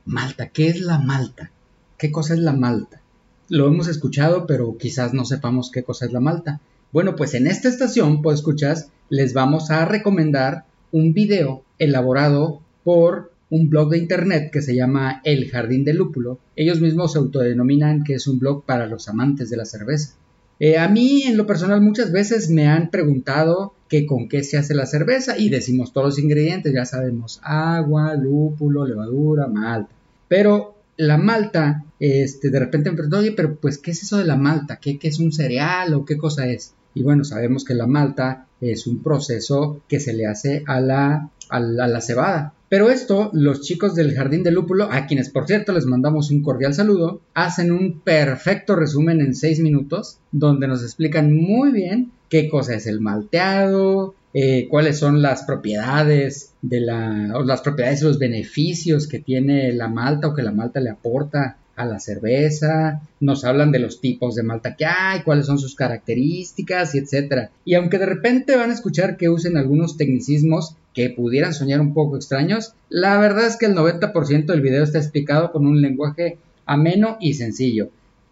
Malta, 0.03 0.49
¿qué 0.49 0.67
es 0.67 0.81
la 0.81 0.99
malta? 0.99 1.51
¿Qué 1.97 2.11
cosa 2.11 2.33
es 2.33 2.41
la 2.41 2.51
malta? 2.51 2.99
Lo 3.47 3.67
hemos 3.67 3.87
escuchado, 3.87 4.45
pero 4.45 4.77
quizás 4.77 5.13
no 5.13 5.23
sepamos 5.23 5.71
qué 5.71 5.83
cosa 5.83 6.05
es 6.05 6.11
la 6.11 6.19
malta. 6.19 6.59
Bueno, 6.91 7.15
pues 7.15 7.33
en 7.35 7.47
esta 7.47 7.69
estación, 7.69 8.21
pues 8.21 8.39
escuchas, 8.39 8.89
les 9.09 9.33
vamos 9.33 9.71
a 9.71 9.85
recomendar 9.85 10.65
un 10.91 11.13
video 11.13 11.63
elaborado 11.79 12.61
por 12.83 13.31
un 13.49 13.69
blog 13.69 13.91
de 13.91 13.97
internet 13.97 14.51
que 14.51 14.61
se 14.61 14.75
llama 14.75 15.21
El 15.23 15.49
Jardín 15.49 15.85
del 15.85 15.97
Lúpulo. 15.97 16.39
Ellos 16.57 16.81
mismos 16.81 17.13
se 17.13 17.19
autodenominan 17.19 18.03
que 18.03 18.15
es 18.15 18.27
un 18.27 18.39
blog 18.39 18.65
para 18.65 18.87
los 18.87 19.07
amantes 19.07 19.49
de 19.49 19.55
la 19.55 19.63
cerveza. 19.63 20.15
Eh, 20.59 20.77
a 20.77 20.89
mí, 20.89 21.23
en 21.23 21.37
lo 21.37 21.47
personal, 21.47 21.81
muchas 21.81 22.11
veces 22.11 22.49
me 22.49 22.67
han 22.67 22.89
preguntado 22.91 23.73
que 23.87 24.05
con 24.05 24.27
qué 24.27 24.43
se 24.43 24.57
hace 24.57 24.75
la 24.75 24.85
cerveza 24.85 25.37
y 25.37 25.49
decimos 25.49 25.93
todos 25.93 26.07
los 26.07 26.19
ingredientes, 26.19 26.73
ya 26.73 26.85
sabemos, 26.85 27.39
agua, 27.43 28.15
lúpulo, 28.15 28.85
levadura, 28.85 29.47
malta. 29.47 29.93
Pero 30.27 30.75
la 30.97 31.17
malta, 31.17 31.85
este, 31.99 32.49
de 32.49 32.59
repente 32.59 32.89
me 32.89 32.97
preguntan, 32.97 33.21
oye, 33.21 33.31
pero 33.31 33.55
pues, 33.55 33.77
¿qué 33.77 33.91
es 33.91 34.03
eso 34.03 34.17
de 34.17 34.25
la 34.25 34.35
malta? 34.35 34.75
¿Qué, 34.75 34.99
¿Qué 34.99 35.07
es 35.07 35.19
un 35.19 35.31
cereal 35.31 35.93
o 35.93 36.05
qué 36.05 36.17
cosa 36.17 36.47
es? 36.47 36.73
Y 36.93 37.03
bueno, 37.03 37.23
sabemos 37.23 37.63
que 37.63 37.73
la 37.73 37.87
malta 37.87 38.47
es 38.59 38.87
un 38.87 39.01
proceso 39.01 39.81
que 39.87 39.99
se 39.99 40.13
le 40.13 40.25
hace 40.25 40.63
a 40.67 40.79
la, 40.79 41.29
a 41.49 41.59
la, 41.59 42.01
cebada. 42.01 42.53
Pero 42.69 42.89
esto, 42.89 43.29
los 43.33 43.61
chicos 43.61 43.95
del 43.95 44.13
Jardín 44.13 44.43
de 44.43 44.51
Lúpulo, 44.51 44.89
a 44.91 45.05
quienes 45.07 45.29
por 45.29 45.47
cierto 45.47 45.73
les 45.73 45.85
mandamos 45.85 46.31
un 46.31 46.41
cordial 46.41 46.73
saludo, 46.73 47.21
hacen 47.33 47.71
un 47.71 47.99
perfecto 48.01 48.75
resumen 48.75 49.19
en 49.21 49.35
seis 49.35 49.59
minutos, 49.59 50.19
donde 50.31 50.67
nos 50.67 50.83
explican 50.83 51.33
muy 51.33 51.71
bien 51.71 52.11
qué 52.29 52.49
cosa 52.49 52.75
es 52.75 52.87
el 52.87 53.01
malteado, 53.01 54.15
eh, 54.33 54.67
cuáles 54.69 54.97
son 54.97 55.21
las 55.21 55.43
propiedades 55.43 56.53
de 56.61 56.79
la, 56.79 57.33
o 57.35 57.43
las 57.43 57.61
propiedades 57.61 58.01
y 58.01 58.05
los 58.05 58.19
beneficios 58.19 59.07
que 59.07 59.19
tiene 59.19 59.73
la 59.73 59.89
malta 59.89 60.27
o 60.27 60.33
que 60.33 60.41
la 60.41 60.53
malta 60.53 60.79
le 60.79 60.89
aporta 60.89 61.57
a 61.75 61.85
la 61.85 61.99
cerveza, 61.99 63.01
nos 63.19 63.45
hablan 63.45 63.71
de 63.71 63.79
los 63.79 64.01
tipos 64.01 64.35
de 64.35 64.43
malta 64.43 64.75
que 64.75 64.85
hay, 64.85 65.23
cuáles 65.23 65.45
son 65.45 65.57
sus 65.57 65.75
características 65.75 66.93
y 66.95 66.99
etcétera. 66.99 67.51
Y 67.65 67.75
aunque 67.75 67.97
de 67.97 68.05
repente 68.05 68.55
van 68.55 68.69
a 68.69 68.73
escuchar 68.73 69.17
que 69.17 69.29
usen 69.29 69.57
algunos 69.57 69.97
tecnicismos 69.97 70.75
que 70.93 71.09
pudieran 71.09 71.53
soñar 71.53 71.81
un 71.81 71.93
poco 71.93 72.17
extraños, 72.17 72.75
la 72.89 73.17
verdad 73.17 73.47
es 73.47 73.57
que 73.57 73.65
el 73.65 73.75
90% 73.75 74.45
del 74.45 74.61
video 74.61 74.83
está 74.83 74.97
explicado 74.97 75.51
con 75.51 75.65
un 75.65 75.81
lenguaje 75.81 76.37
ameno 76.65 77.17
y 77.19 77.33
sencillo, 77.33 77.89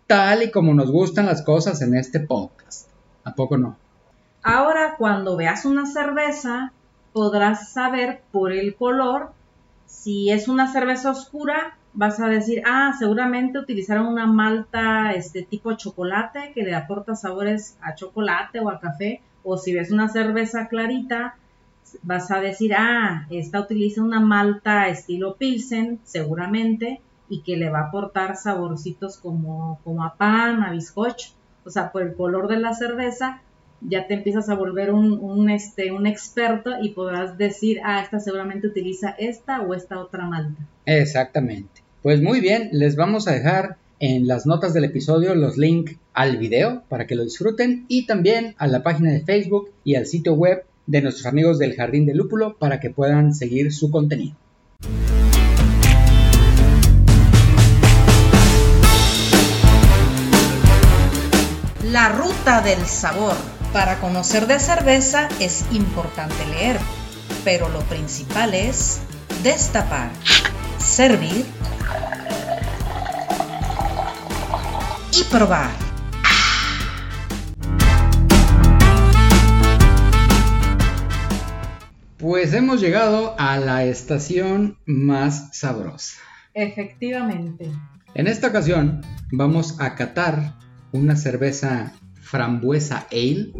tal 0.07 0.43
y 0.43 0.51
como 0.51 0.73
nos 0.73 0.91
gustan 0.91 1.25
las 1.25 1.41
cosas 1.41 1.81
en 1.81 1.95
este 1.95 2.19
podcast. 2.19 2.89
¿A 3.23 3.33
poco 3.35 3.57
no? 3.57 3.77
Ahora, 4.43 4.95
cuando 4.97 5.35
veas 5.35 5.65
una 5.65 5.85
cerveza, 5.85 6.71
podrás 7.13 7.71
saber 7.71 8.21
por 8.31 8.51
el 8.51 8.75
color 8.75 9.31
si 9.85 10.31
es 10.31 10.47
una 10.47 10.71
cerveza 10.71 11.11
oscura 11.11 11.78
vas 11.99 12.17
a 12.21 12.29
decir, 12.29 12.63
ah, 12.65 12.93
seguramente 12.97 13.59
utilizaron 13.59 14.07
una 14.07 14.25
malta 14.25 15.11
este 15.11 15.43
tipo 15.43 15.73
chocolate 15.73 16.53
que 16.55 16.63
le 16.63 16.73
aporta 16.73 17.13
sabores 17.13 17.77
a 17.81 17.93
chocolate 17.93 18.61
o 18.61 18.69
a 18.69 18.79
café, 18.79 19.21
o 19.43 19.57
si 19.57 19.73
ves 19.73 19.91
una 19.91 20.07
cerveza 20.07 20.69
clarita, 20.69 21.35
vas 22.01 22.31
a 22.31 22.39
decir, 22.39 22.73
ah, 22.73 23.27
esta 23.29 23.59
utiliza 23.59 24.01
una 24.01 24.21
malta 24.21 24.87
estilo 24.87 25.35
Pilsen, 25.35 25.99
seguramente, 26.05 27.01
y 27.27 27.41
que 27.41 27.57
le 27.57 27.69
va 27.69 27.79
a 27.79 27.87
aportar 27.87 28.37
saborcitos 28.37 29.17
como, 29.17 29.81
como 29.83 30.05
a 30.05 30.15
pan, 30.15 30.63
a 30.63 30.71
bizcocho. 30.71 31.31
O 31.65 31.69
sea, 31.69 31.91
por 31.91 32.03
el 32.03 32.15
color 32.15 32.47
de 32.47 32.61
la 32.61 32.73
cerveza, 32.75 33.41
ya 33.81 34.07
te 34.07 34.13
empiezas 34.13 34.47
a 34.47 34.55
volver 34.55 34.93
un, 34.93 35.19
un, 35.19 35.49
este, 35.49 35.91
un 35.91 36.07
experto 36.07 36.71
y 36.81 36.91
podrás 36.91 37.37
decir, 37.37 37.81
ah, 37.83 38.01
esta 38.01 38.21
seguramente 38.21 38.67
utiliza 38.67 39.09
esta 39.17 39.59
o 39.59 39.73
esta 39.73 39.99
otra 39.99 40.25
malta. 40.25 40.63
Exactamente. 40.85 41.88
Pues 42.01 42.21
muy 42.21 42.39
bien, 42.39 42.69
les 42.71 42.95
vamos 42.95 43.27
a 43.27 43.33
dejar 43.33 43.75
en 43.99 44.25
las 44.25 44.45
notas 44.45 44.73
del 44.73 44.85
episodio 44.85 45.35
los 45.35 45.57
links 45.57 45.97
al 46.13 46.37
video 46.37 46.83
para 46.87 47.05
que 47.05 47.15
lo 47.15 47.25
disfruten 47.25 47.83
y 47.89 48.05
también 48.05 48.55
a 48.57 48.67
la 48.67 48.83
página 48.83 49.11
de 49.11 49.19
Facebook 49.19 49.73
y 49.83 49.95
al 49.95 50.05
sitio 50.05 50.33
web 50.33 50.63
de 50.87 51.01
nuestros 51.01 51.25
amigos 51.25 51.59
del 51.59 51.75
Jardín 51.75 52.05
de 52.05 52.15
Lúpulo 52.15 52.55
para 52.57 52.79
que 52.79 52.89
puedan 52.89 53.35
seguir 53.35 53.73
su 53.73 53.91
contenido. 53.91 54.33
La 61.91 62.07
ruta 62.07 62.61
del 62.61 62.79
sabor. 62.85 63.35
Para 63.73 63.99
conocer 63.99 64.47
de 64.47 64.57
cerveza 64.59 65.27
es 65.41 65.65
importante 65.73 66.47
leer, 66.47 66.77
pero 67.43 67.67
lo 67.67 67.81
principal 67.81 68.53
es 68.53 69.01
destapar, 69.43 70.11
servir 70.79 71.45
y 75.19 75.23
probar. 75.23 75.71
Pues 82.17 82.53
hemos 82.53 82.79
llegado 82.79 83.35
a 83.39 83.57
la 83.57 83.85
estación 83.85 84.77
más 84.85 85.57
sabrosa. 85.57 86.17
Efectivamente. 86.53 87.71
En 88.13 88.27
esta 88.27 88.47
ocasión 88.47 89.01
vamos 89.31 89.79
a 89.79 89.95
catar 89.95 90.55
una 90.91 91.15
cerveza 91.15 91.93
frambuesa 92.21 93.07
ale 93.11 93.51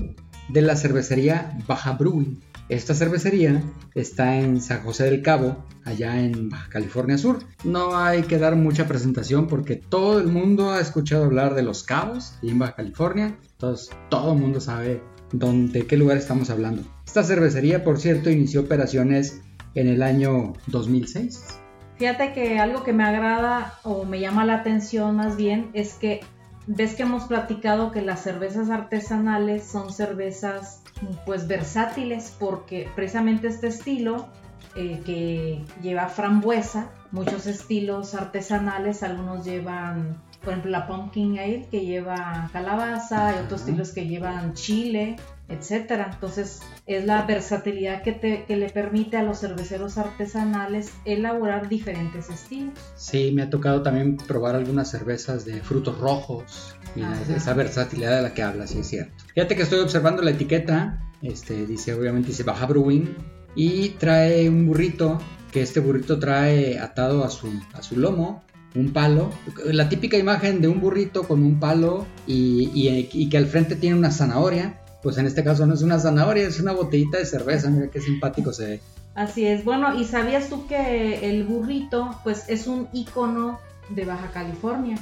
de 0.49 0.61
la 0.61 0.75
cervecería 0.75 1.57
Baja 1.67 1.93
Brewing. 1.93 2.41
Esta 2.69 2.93
cervecería 2.93 3.63
está 3.95 4.35
en 4.35 4.61
San 4.61 4.83
José 4.83 5.05
del 5.05 5.23
Cabo, 5.23 5.65
allá 5.85 6.19
en 6.19 6.49
Baja 6.49 6.69
California 6.69 7.17
Sur. 7.17 7.39
No 7.63 7.97
hay 7.97 8.21
que 8.21 8.37
dar 8.37 8.55
mucha 8.55 8.87
presentación 8.87 9.47
porque 9.47 9.75
todo 9.75 10.19
el 10.19 10.27
mundo 10.27 10.69
ha 10.69 10.79
escuchado 10.79 11.25
hablar 11.25 11.55
de 11.55 11.63
los 11.63 11.83
cabos 11.83 12.35
y 12.43 12.51
en 12.51 12.59
Baja 12.59 12.75
California. 12.75 13.35
Entonces 13.53 13.89
todo 14.09 14.33
el 14.33 14.39
mundo 14.39 14.61
sabe 14.61 15.01
de 15.31 15.87
qué 15.87 15.97
lugar 15.97 16.17
estamos 16.17 16.51
hablando. 16.51 16.83
Esta 17.07 17.23
cervecería, 17.23 17.83
por 17.83 17.99
cierto, 17.99 18.29
inició 18.29 18.61
operaciones 18.61 19.41
en 19.73 19.87
el 19.87 20.03
año 20.03 20.53
2006. 20.67 21.59
Fíjate 21.97 22.33
que 22.33 22.59
algo 22.59 22.83
que 22.83 22.93
me 22.93 23.03
agrada 23.03 23.79
o 23.83 24.05
me 24.05 24.19
llama 24.19 24.45
la 24.45 24.57
atención 24.57 25.15
más 25.15 25.37
bien 25.37 25.71
es 25.73 25.95
que 25.95 26.21
ves 26.67 26.93
que 26.93 27.01
hemos 27.01 27.23
platicado 27.23 27.91
que 27.91 28.03
las 28.03 28.21
cervezas 28.21 28.69
artesanales 28.69 29.63
son 29.63 29.91
cervezas 29.91 30.83
pues 31.25 31.47
versátiles 31.47 32.35
porque 32.39 32.89
precisamente 32.95 33.47
este 33.47 33.67
estilo 33.67 34.27
eh, 34.75 35.01
que 35.05 35.61
lleva 35.81 36.07
frambuesa, 36.07 36.89
muchos 37.11 37.47
estilos 37.47 38.13
artesanales, 38.13 39.01
algunos 39.03 39.43
llevan, 39.45 40.21
por 40.41 40.49
ejemplo, 40.49 40.71
la 40.71 40.87
pumpkin 40.87 41.39
ale 41.39 41.67
que 41.71 41.85
lleva 41.85 42.49
calabaza, 42.53 43.35
y 43.35 43.43
otros 43.43 43.61
estilos 43.61 43.91
que 43.91 44.05
llevan 44.05 44.53
chile, 44.53 45.15
etcétera. 45.49 46.11
Entonces, 46.13 46.61
es 46.85 47.05
la 47.05 47.25
versatilidad 47.25 48.03
que, 48.03 48.13
te, 48.13 48.45
que, 48.45 48.55
le 48.55 48.69
permite 48.69 49.17
a 49.17 49.23
los 49.23 49.39
cerveceros 49.39 49.97
artesanales 49.97 50.91
elaborar 51.05 51.67
diferentes 51.67 52.29
estilos. 52.29 52.73
Sí, 52.95 53.31
me 53.33 53.41
ha 53.41 53.49
tocado 53.49 53.81
también 53.81 54.17
probar 54.17 54.55
algunas 54.55 54.89
cervezas 54.89 55.45
de 55.45 55.61
frutos 55.61 55.97
rojos 55.99 56.75
y 56.95 57.01
esa 57.33 57.53
versatilidad 57.53 58.17
de 58.17 58.21
la 58.21 58.33
que 58.33 58.43
hablas, 58.43 58.71
sí 58.71 58.79
es 58.79 58.87
cierto. 58.87 59.23
Fíjate 59.33 59.55
que 59.55 59.63
estoy 59.63 59.79
observando 59.79 60.21
la 60.21 60.31
etiqueta, 60.31 61.03
este, 61.21 61.65
dice, 61.65 61.93
obviamente 61.93 62.29
dice 62.29 62.43
Baja 62.43 62.65
Brewing 62.65 63.15
y 63.55 63.89
trae 63.89 64.47
un 64.49 64.67
burrito, 64.67 65.19
que 65.51 65.61
este 65.61 65.79
burrito 65.79 66.19
trae 66.19 66.79
atado 66.79 67.25
a 67.25 67.29
su, 67.29 67.51
a 67.73 67.81
su 67.81 67.97
lomo 67.97 68.43
un 68.75 68.93
palo, 68.93 69.31
la 69.65 69.89
típica 69.89 70.15
imagen 70.15 70.61
de 70.61 70.67
un 70.67 70.79
burrito 70.79 71.23
con 71.23 71.43
un 71.43 71.59
palo 71.59 72.05
y, 72.27 72.69
y, 72.71 73.09
y, 73.11 73.27
que 73.27 73.37
al 73.37 73.47
frente 73.47 73.75
tiene 73.75 73.97
una 73.97 74.11
zanahoria 74.11 74.79
pues 75.01 75.17
en 75.17 75.25
este 75.25 75.43
caso 75.43 75.65
no 75.65 75.73
es 75.73 75.81
una 75.81 75.99
zanahoria, 75.99 76.47
es 76.47 76.59
una 76.59 76.73
botellita 76.73 77.17
de 77.17 77.25
cerveza, 77.25 77.69
mira 77.69 77.89
qué 77.89 78.01
simpático 78.01 78.53
se 78.53 78.65
ve. 78.65 78.81
Así 79.15 79.45
es, 79.45 79.65
bueno, 79.65 79.99
¿y 79.99 80.05
sabías 80.05 80.49
tú 80.49 80.67
que 80.67 81.29
el 81.29 81.43
burrito 81.43 82.15
pues 82.23 82.45
es 82.47 82.67
un 82.67 82.87
icono 82.93 83.59
de 83.89 84.05
Baja 84.05 84.31
California? 84.31 84.97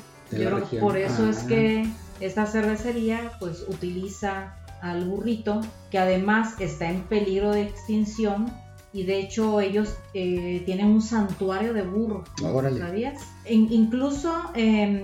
por 0.81 0.97
eso 0.97 1.29
es 1.29 1.43
ah. 1.43 1.47
que 1.47 1.87
esta 2.19 2.45
cervecería 2.45 3.31
pues 3.39 3.63
utiliza 3.67 4.55
al 4.81 5.05
burrito, 5.05 5.61
que 5.89 5.99
además 5.99 6.55
está 6.59 6.89
en 6.89 7.03
peligro 7.03 7.51
de 7.51 7.63
extinción 7.63 8.51
y 8.93 9.03
de 9.03 9.19
hecho 9.19 9.59
ellos 9.61 9.95
eh, 10.13 10.63
tienen 10.65 10.87
un 10.87 11.01
santuario 11.01 11.73
de 11.73 11.83
burro. 11.83 12.23
¿Sabías? 12.39 13.21
incluso 13.49 14.33
em, 14.55 15.03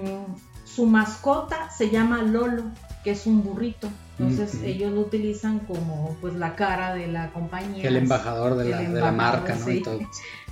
su 0.65 0.85
mascota 0.85 1.69
se 1.69 1.89
llama 1.89 2.23
Lolo, 2.23 2.63
que 3.03 3.11
es 3.11 3.25
un 3.25 3.43
burrito. 3.43 3.89
Entonces 4.19 4.61
ellos 4.63 4.91
lo 4.91 5.01
utilizan 5.01 5.59
como 5.59 6.15
pues 6.21 6.35
la 6.35 6.55
cara 6.55 6.93
de 6.93 7.07
la 7.07 7.31
compañía. 7.31 7.87
El 7.87 7.97
embajador 7.97 8.55
de, 8.55 8.69
la, 8.69 8.81
de 8.81 9.01
la, 9.01 9.11
marca, 9.11 9.55
¿no? 9.55 9.65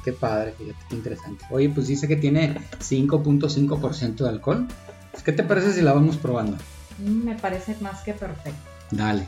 Qué 0.03 0.13
padre, 0.13 0.53
fíjate, 0.57 0.79
qué 0.89 0.95
interesante. 0.95 1.45
Oye, 1.51 1.69
pues 1.69 1.87
dice 1.87 2.07
que 2.07 2.15
tiene 2.15 2.55
5.5% 2.79 4.15
de 4.15 4.29
alcohol. 4.29 4.67
Pues, 5.11 5.23
¿Qué 5.23 5.31
te 5.31 5.43
parece 5.43 5.73
si 5.73 5.81
la 5.81 5.93
vamos 5.93 6.17
probando? 6.17 6.57
Mm, 6.97 7.23
me 7.23 7.35
parece 7.35 7.75
más 7.81 8.01
que 8.01 8.13
perfecto. 8.13 8.59
Dale. 8.89 9.27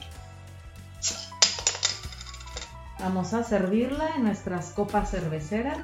Vamos 3.00 3.34
a 3.34 3.44
servirla 3.44 4.16
en 4.16 4.24
nuestras 4.24 4.72
copas 4.72 5.12
cerveceras. 5.12 5.78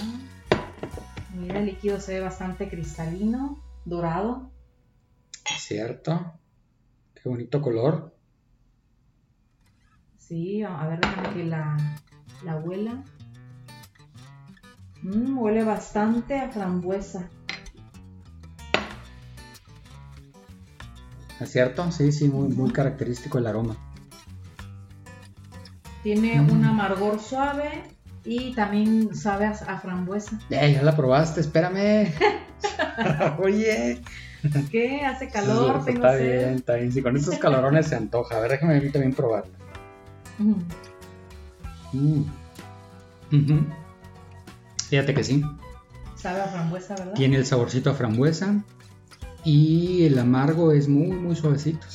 Ah, 0.00 0.20
mira, 1.34 1.60
el 1.60 1.66
líquido 1.66 2.00
se 2.00 2.14
ve 2.14 2.20
bastante 2.20 2.68
cristalino, 2.68 3.58
dorado. 3.86 4.50
Cierto. 5.66 6.34
Qué 7.14 7.26
bonito 7.26 7.62
color. 7.62 8.14
Sí, 10.18 10.62
a 10.62 10.86
ver, 10.86 11.00
déjame 11.00 11.30
que 11.30 11.44
la, 11.44 11.76
la 12.44 12.56
huela. 12.56 13.02
Mm, 15.00 15.38
huele 15.38 15.64
bastante 15.64 16.38
a 16.38 16.50
frambuesa. 16.50 17.30
¿Es 21.40 21.50
cierto? 21.50 21.90
Sí, 21.92 22.12
sí, 22.12 22.28
muy, 22.28 22.48
muy 22.48 22.70
característico 22.70 23.38
el 23.38 23.46
aroma. 23.46 23.74
Tiene 26.02 26.42
mm. 26.42 26.50
un 26.50 26.64
amargor 26.66 27.18
suave 27.20 27.84
y 28.22 28.54
también 28.54 29.14
sabe 29.16 29.46
a, 29.46 29.54
frambuesa. 29.78 30.38
Eh, 30.50 30.74
ya 30.74 30.82
la 30.82 30.94
probaste, 30.94 31.40
espérame. 31.40 32.12
Oye. 33.38 34.02
¿Qué? 34.70 35.04
¿Hace 35.04 35.28
calor? 35.28 35.82
está 35.86 36.16
bien, 36.16 36.54
está 36.54 36.74
bien. 36.74 36.92
Si 36.92 37.02
con 37.02 37.16
estos 37.16 37.38
calorones 37.40 37.86
se 37.86 37.96
antoja. 37.96 38.36
A 38.36 38.40
ver, 38.40 38.52
déjame 38.52 38.76
a 38.76 38.80
mí 38.80 38.90
también 38.90 39.14
probarla. 39.14 39.52
Mm. 41.92 42.24
Fíjate 44.88 45.14
que 45.14 45.24
sí. 45.24 45.42
Sabe 46.16 46.40
a 46.40 46.46
frambuesa, 46.46 46.94
¿verdad? 46.94 47.14
Tiene 47.14 47.36
el 47.36 47.46
saborcito 47.46 47.90
a 47.90 47.94
frambuesa. 47.94 48.62
Y 49.44 50.06
el 50.06 50.18
amargo 50.18 50.72
es 50.72 50.88
muy, 50.88 51.08
muy 51.08 51.36
suavecito. 51.36 51.86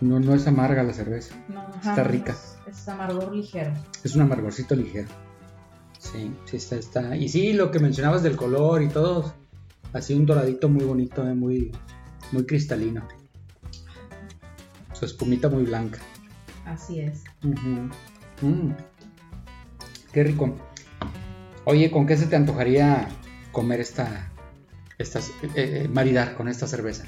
no, 0.00 0.20
no 0.20 0.34
es 0.34 0.46
amarga 0.46 0.82
la 0.82 0.94
cerveza. 0.94 1.34
No, 1.48 1.66
está 1.74 2.02
rica. 2.04 2.34
Es, 2.66 2.88
amargor 2.88 3.34
ligero. 3.34 3.72
Es 4.02 4.14
un 4.14 4.22
amargorcito 4.22 4.74
ligero. 4.74 5.08
Sí, 5.98 6.32
sí 6.46 6.56
está, 6.56 6.76
está. 6.76 7.16
Y 7.16 7.28
sí, 7.28 7.52
lo 7.52 7.70
que 7.70 7.80
mencionabas 7.80 8.22
del 8.22 8.36
color 8.36 8.82
y 8.82 8.88
todo, 8.88 9.34
Así 9.92 10.14
un 10.14 10.26
doradito 10.26 10.68
muy 10.68 10.84
bonito, 10.84 11.26
eh, 11.26 11.34
muy, 11.34 11.72
muy 12.32 12.46
cristalino. 12.46 13.06
Su 14.92 15.04
espumita 15.04 15.48
muy 15.48 15.64
blanca. 15.64 15.98
Así 16.64 17.00
es. 17.00 17.24
Mm. 17.42 18.70
Qué 20.12 20.24
rico. 20.24 20.56
Oye, 21.64 21.90
¿con 21.90 22.06
qué 22.06 22.16
se 22.16 22.26
te 22.26 22.36
antojaría 22.36 23.08
comer 23.52 23.80
esta, 23.80 24.30
esta 24.98 25.18
eh, 25.18 25.50
eh, 25.54 25.88
maridar 25.92 26.34
con 26.36 26.48
esta 26.48 26.66
cerveza? 26.66 27.04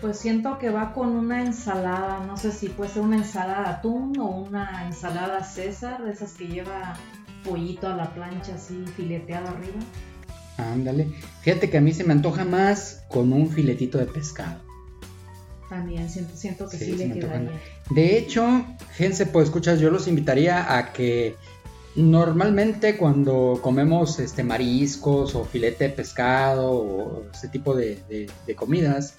Pues 0.00 0.18
siento 0.18 0.58
que 0.58 0.70
va 0.70 0.92
con 0.94 1.10
una 1.10 1.42
ensalada, 1.42 2.24
no 2.26 2.36
sé 2.36 2.50
si 2.50 2.68
puede 2.68 2.90
ser 2.90 3.02
una 3.02 3.16
ensalada 3.16 3.62
de 3.62 3.68
atún 3.68 4.18
o 4.18 4.26
una 4.26 4.86
ensalada 4.86 5.44
César, 5.44 6.02
de 6.04 6.12
esas 6.12 6.32
que 6.32 6.48
lleva 6.48 6.94
pollito 7.44 7.86
a 7.86 7.96
la 7.96 8.12
plancha 8.12 8.54
así 8.54 8.84
fileteado 8.96 9.48
arriba. 9.48 9.78
Ándale. 10.56 11.08
Fíjate 11.40 11.70
que 11.70 11.78
a 11.78 11.80
mí 11.80 11.92
se 11.92 12.04
me 12.04 12.12
antoja 12.12 12.44
más 12.44 13.02
con 13.08 13.32
un 13.32 13.48
filetito 13.48 13.98
de 13.98 14.06
pescado. 14.06 14.60
También 15.68 16.10
siento, 16.10 16.36
siento 16.36 16.68
que 16.68 16.76
sí, 16.76 16.92
le 16.92 17.12
quedaría. 17.12 17.50
De 17.90 18.18
hecho, 18.18 18.66
fíjense, 18.90 19.26
pues 19.26 19.46
escuchas, 19.46 19.80
yo 19.80 19.90
los 19.90 20.06
invitaría 20.06 20.76
a 20.76 20.92
que 20.92 21.36
normalmente 21.94 22.96
cuando 22.96 23.58
comemos 23.62 24.18
este 24.18 24.44
mariscos 24.44 25.34
o 25.34 25.44
filete 25.44 25.84
de 25.84 25.90
pescado 25.90 26.70
o 26.70 27.24
este 27.32 27.48
tipo 27.48 27.74
de, 27.74 28.28
comidas, 28.54 29.14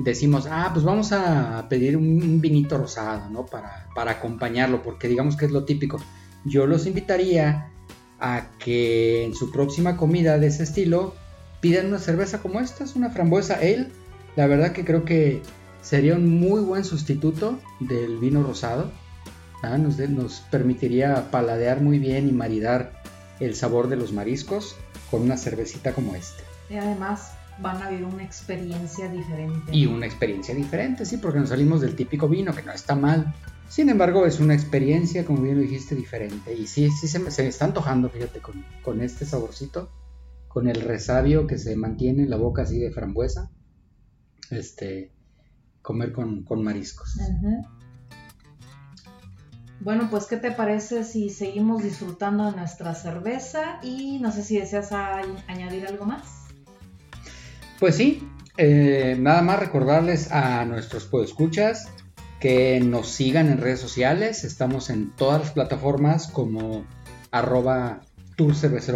decimos, 0.00 0.48
ah, 0.50 0.70
pues 0.72 0.84
vamos 0.84 1.12
a 1.12 1.66
pedir 1.68 1.96
un, 1.96 2.40
vinito 2.40 2.78
rosado, 2.78 3.30
¿no? 3.30 3.46
Para, 3.46 3.86
para 3.94 4.12
acompañarlo, 4.12 4.82
porque 4.82 5.06
digamos 5.06 5.36
que 5.36 5.46
es 5.46 5.52
lo 5.52 5.64
típico. 5.64 5.98
Yo 6.44 6.66
los 6.66 6.86
invitaría 6.86 7.70
a 8.20 8.48
que 8.58 9.24
en 9.24 9.34
su 9.34 9.50
próxima 9.50 9.96
comida 9.96 10.38
de 10.38 10.46
ese 10.48 10.62
estilo 10.62 11.14
pidan 11.60 11.86
una 11.86 11.98
cerveza 11.98 12.40
como 12.40 12.60
esta, 12.60 12.84
es 12.84 12.96
una 12.96 13.10
frambuesa 13.10 13.54
ale. 13.54 13.88
La 14.36 14.46
verdad 14.46 14.72
que 14.72 14.84
creo 14.84 15.04
que 15.04 15.42
sería 15.82 16.14
un 16.14 16.28
muy 16.28 16.60
buen 16.60 16.84
sustituto 16.84 17.58
del 17.80 18.18
vino 18.18 18.42
rosado. 18.42 18.90
¿ah? 19.62 19.78
Nos, 19.78 19.98
nos, 19.98 20.40
permitiría 20.50 21.30
paladear 21.30 21.80
muy 21.80 21.98
bien 21.98 22.28
y 22.28 22.32
maridar 22.32 23.02
el 23.40 23.54
sabor 23.54 23.88
de 23.88 23.96
los 23.96 24.12
mariscos 24.12 24.76
con 25.10 25.22
una 25.22 25.36
cervecita 25.36 25.92
como 25.92 26.14
esta. 26.14 26.42
Y 26.68 26.76
además 26.76 27.32
van 27.58 27.82
a 27.82 27.90
vivir 27.90 28.04
una 28.04 28.24
experiencia 28.24 29.08
diferente. 29.08 29.74
Y 29.74 29.86
una 29.86 30.06
experiencia 30.06 30.54
diferente, 30.54 31.04
sí, 31.04 31.16
porque 31.18 31.38
nos 31.38 31.48
salimos 31.50 31.80
del 31.80 31.94
típico 31.94 32.28
vino, 32.28 32.54
que 32.54 32.62
no 32.62 32.72
está 32.72 32.94
mal. 32.94 33.34
Sin 33.68 33.88
embargo, 33.88 34.26
es 34.26 34.40
una 34.40 34.54
experiencia, 34.54 35.24
como 35.24 35.42
bien 35.42 35.56
lo 35.56 35.62
dijiste, 35.62 35.94
diferente. 35.94 36.54
Y 36.54 36.66
sí, 36.66 36.90
sí 36.90 37.08
se 37.08 37.18
me, 37.18 37.30
se 37.30 37.42
me 37.42 37.48
está 37.48 37.64
antojando, 37.64 38.08
fíjate, 38.08 38.40
con, 38.40 38.64
con 38.82 39.00
este 39.00 39.26
saborcito, 39.26 39.90
con 40.48 40.68
el 40.68 40.80
resabio 40.80 41.46
que 41.46 41.58
se 41.58 41.76
mantiene 41.76 42.22
en 42.22 42.30
la 42.30 42.36
boca 42.36 42.62
así 42.62 42.78
de 42.78 42.90
frambuesa. 42.90 43.50
Este, 44.50 45.12
comer 45.82 46.12
con, 46.12 46.44
con 46.44 46.62
mariscos. 46.62 47.18
Bueno, 49.80 50.08
pues 50.10 50.26
¿qué 50.26 50.36
te 50.36 50.50
parece 50.50 51.04
si 51.04 51.30
seguimos 51.30 51.82
disfrutando 51.82 52.50
de 52.50 52.56
nuestra 52.56 52.94
cerveza? 52.94 53.78
Y 53.82 54.18
no 54.20 54.32
sé 54.32 54.42
si 54.42 54.58
deseas 54.58 54.90
añadir 54.92 55.86
algo 55.86 56.06
más. 56.06 56.46
Pues 57.78 57.96
sí, 57.96 58.26
eh, 58.56 59.16
nada 59.18 59.42
más 59.42 59.60
recordarles 59.60 60.32
a 60.32 60.64
nuestros 60.64 61.04
podescuchas 61.04 61.88
que 62.46 62.78
nos 62.78 63.08
sigan 63.08 63.50
en 63.50 63.58
redes 63.58 63.80
sociales. 63.80 64.44
Estamos 64.44 64.88
en 64.88 65.10
todas 65.10 65.40
las 65.40 65.50
plataformas 65.50 66.28
como 66.28 66.86
arroba 67.32 68.02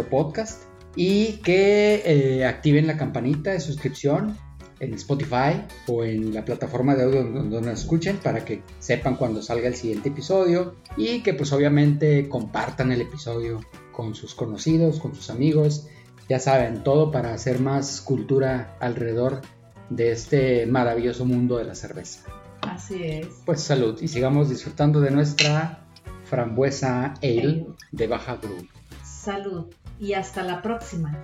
Podcast 0.09 0.63
y 0.95 1.33
que 1.43 2.01
eh, 2.05 2.45
activen 2.45 2.87
la 2.87 2.95
campanita 2.95 3.51
de 3.51 3.59
suscripción 3.59 4.37
en 4.79 4.93
Spotify 4.93 5.65
o 5.87 6.05
en 6.05 6.33
la 6.33 6.45
plataforma 6.45 6.95
de 6.95 7.03
audio 7.03 7.23
donde 7.23 7.39
donde 7.49 7.71
nos 7.71 7.81
escuchen 7.81 8.19
para 8.23 8.45
que 8.45 8.63
sepan 8.79 9.17
cuando 9.17 9.41
salga 9.41 9.67
el 9.67 9.75
siguiente 9.75 10.07
episodio 10.07 10.77
y 10.95 11.21
que 11.21 11.33
pues 11.33 11.51
obviamente 11.51 12.29
compartan 12.29 12.93
el 12.93 13.01
episodio 13.01 13.59
con 13.91 14.15
sus 14.15 14.33
conocidos, 14.33 15.01
con 15.01 15.13
sus 15.13 15.29
amigos 15.29 15.89
ya 16.29 16.39
saben, 16.39 16.85
todo 16.85 17.11
para 17.11 17.33
hacer 17.33 17.59
más 17.59 17.99
cultura 17.99 18.77
alrededor 18.79 19.41
de 19.89 20.13
este 20.13 20.65
maravilloso 20.67 21.25
mundo 21.25 21.57
de 21.57 21.65
la 21.65 21.75
cerveza. 21.75 22.40
Así 22.71 23.03
es. 23.03 23.27
Pues 23.45 23.61
salud 23.61 24.01
y 24.01 24.07
sigamos 24.07 24.49
disfrutando 24.49 25.01
de 25.01 25.11
nuestra 25.11 25.79
frambuesa 26.23 27.15
ale 27.21 27.65
de 27.91 28.07
baja 28.07 28.35
brew. 28.35 28.65
Salud 29.03 29.65
y 29.99 30.13
hasta 30.13 30.41
la 30.41 30.61
próxima. 30.61 31.21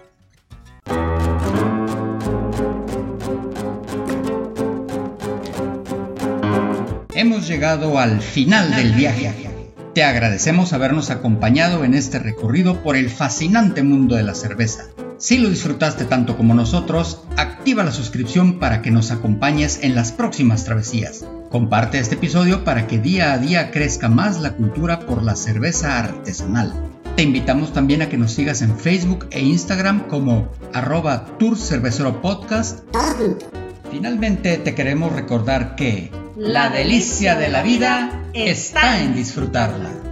Hemos 7.15 7.47
llegado 7.47 7.97
al 7.97 8.19
final 8.19 8.75
del 8.75 8.91
viaje. 8.91 9.33
Te 9.93 10.03
agradecemos 10.03 10.73
habernos 10.73 11.09
acompañado 11.11 11.85
en 11.85 11.93
este 11.93 12.19
recorrido 12.19 12.83
por 12.83 12.97
el 12.97 13.09
fascinante 13.09 13.83
mundo 13.83 14.17
de 14.17 14.23
la 14.23 14.35
cerveza. 14.35 14.89
Si 15.17 15.37
lo 15.37 15.49
disfrutaste 15.49 16.03
tanto 16.03 16.35
como 16.35 16.53
nosotros, 16.53 17.23
activa 17.37 17.85
la 17.85 17.93
suscripción 17.93 18.59
para 18.59 18.81
que 18.81 18.91
nos 18.91 19.11
acompañes 19.11 19.79
en 19.81 19.95
las 19.95 20.11
próximas 20.11 20.65
travesías. 20.65 21.25
Comparte 21.49 21.99
este 21.99 22.15
episodio 22.15 22.65
para 22.65 22.87
que 22.87 22.99
día 22.99 23.31
a 23.31 23.37
día 23.37 23.71
crezca 23.71 24.09
más 24.09 24.41
la 24.41 24.53
cultura 24.53 24.99
por 24.99 25.23
la 25.23 25.35
cerveza 25.35 25.97
artesanal. 25.97 26.73
Te 27.15 27.23
invitamos 27.23 27.71
también 27.71 28.01
a 28.01 28.09
que 28.09 28.17
nos 28.17 28.33
sigas 28.33 28.61
en 28.61 28.77
Facebook 28.77 29.27
e 29.31 29.39
Instagram 29.39 30.07
como 30.07 30.49
arroba 30.73 31.25
Tour 31.39 31.57
Cervecero 31.57 32.21
Podcast. 32.21 32.79
Finalmente 33.89 34.57
te 34.57 34.75
queremos 34.75 35.13
recordar 35.13 35.75
que 35.75 36.11
la 36.35 36.69
delicia 36.69 37.35
de 37.35 37.47
la 37.47 37.63
vida 37.63 38.23
está 38.33 39.01
en 39.01 39.15
disfrutarla. 39.15 40.06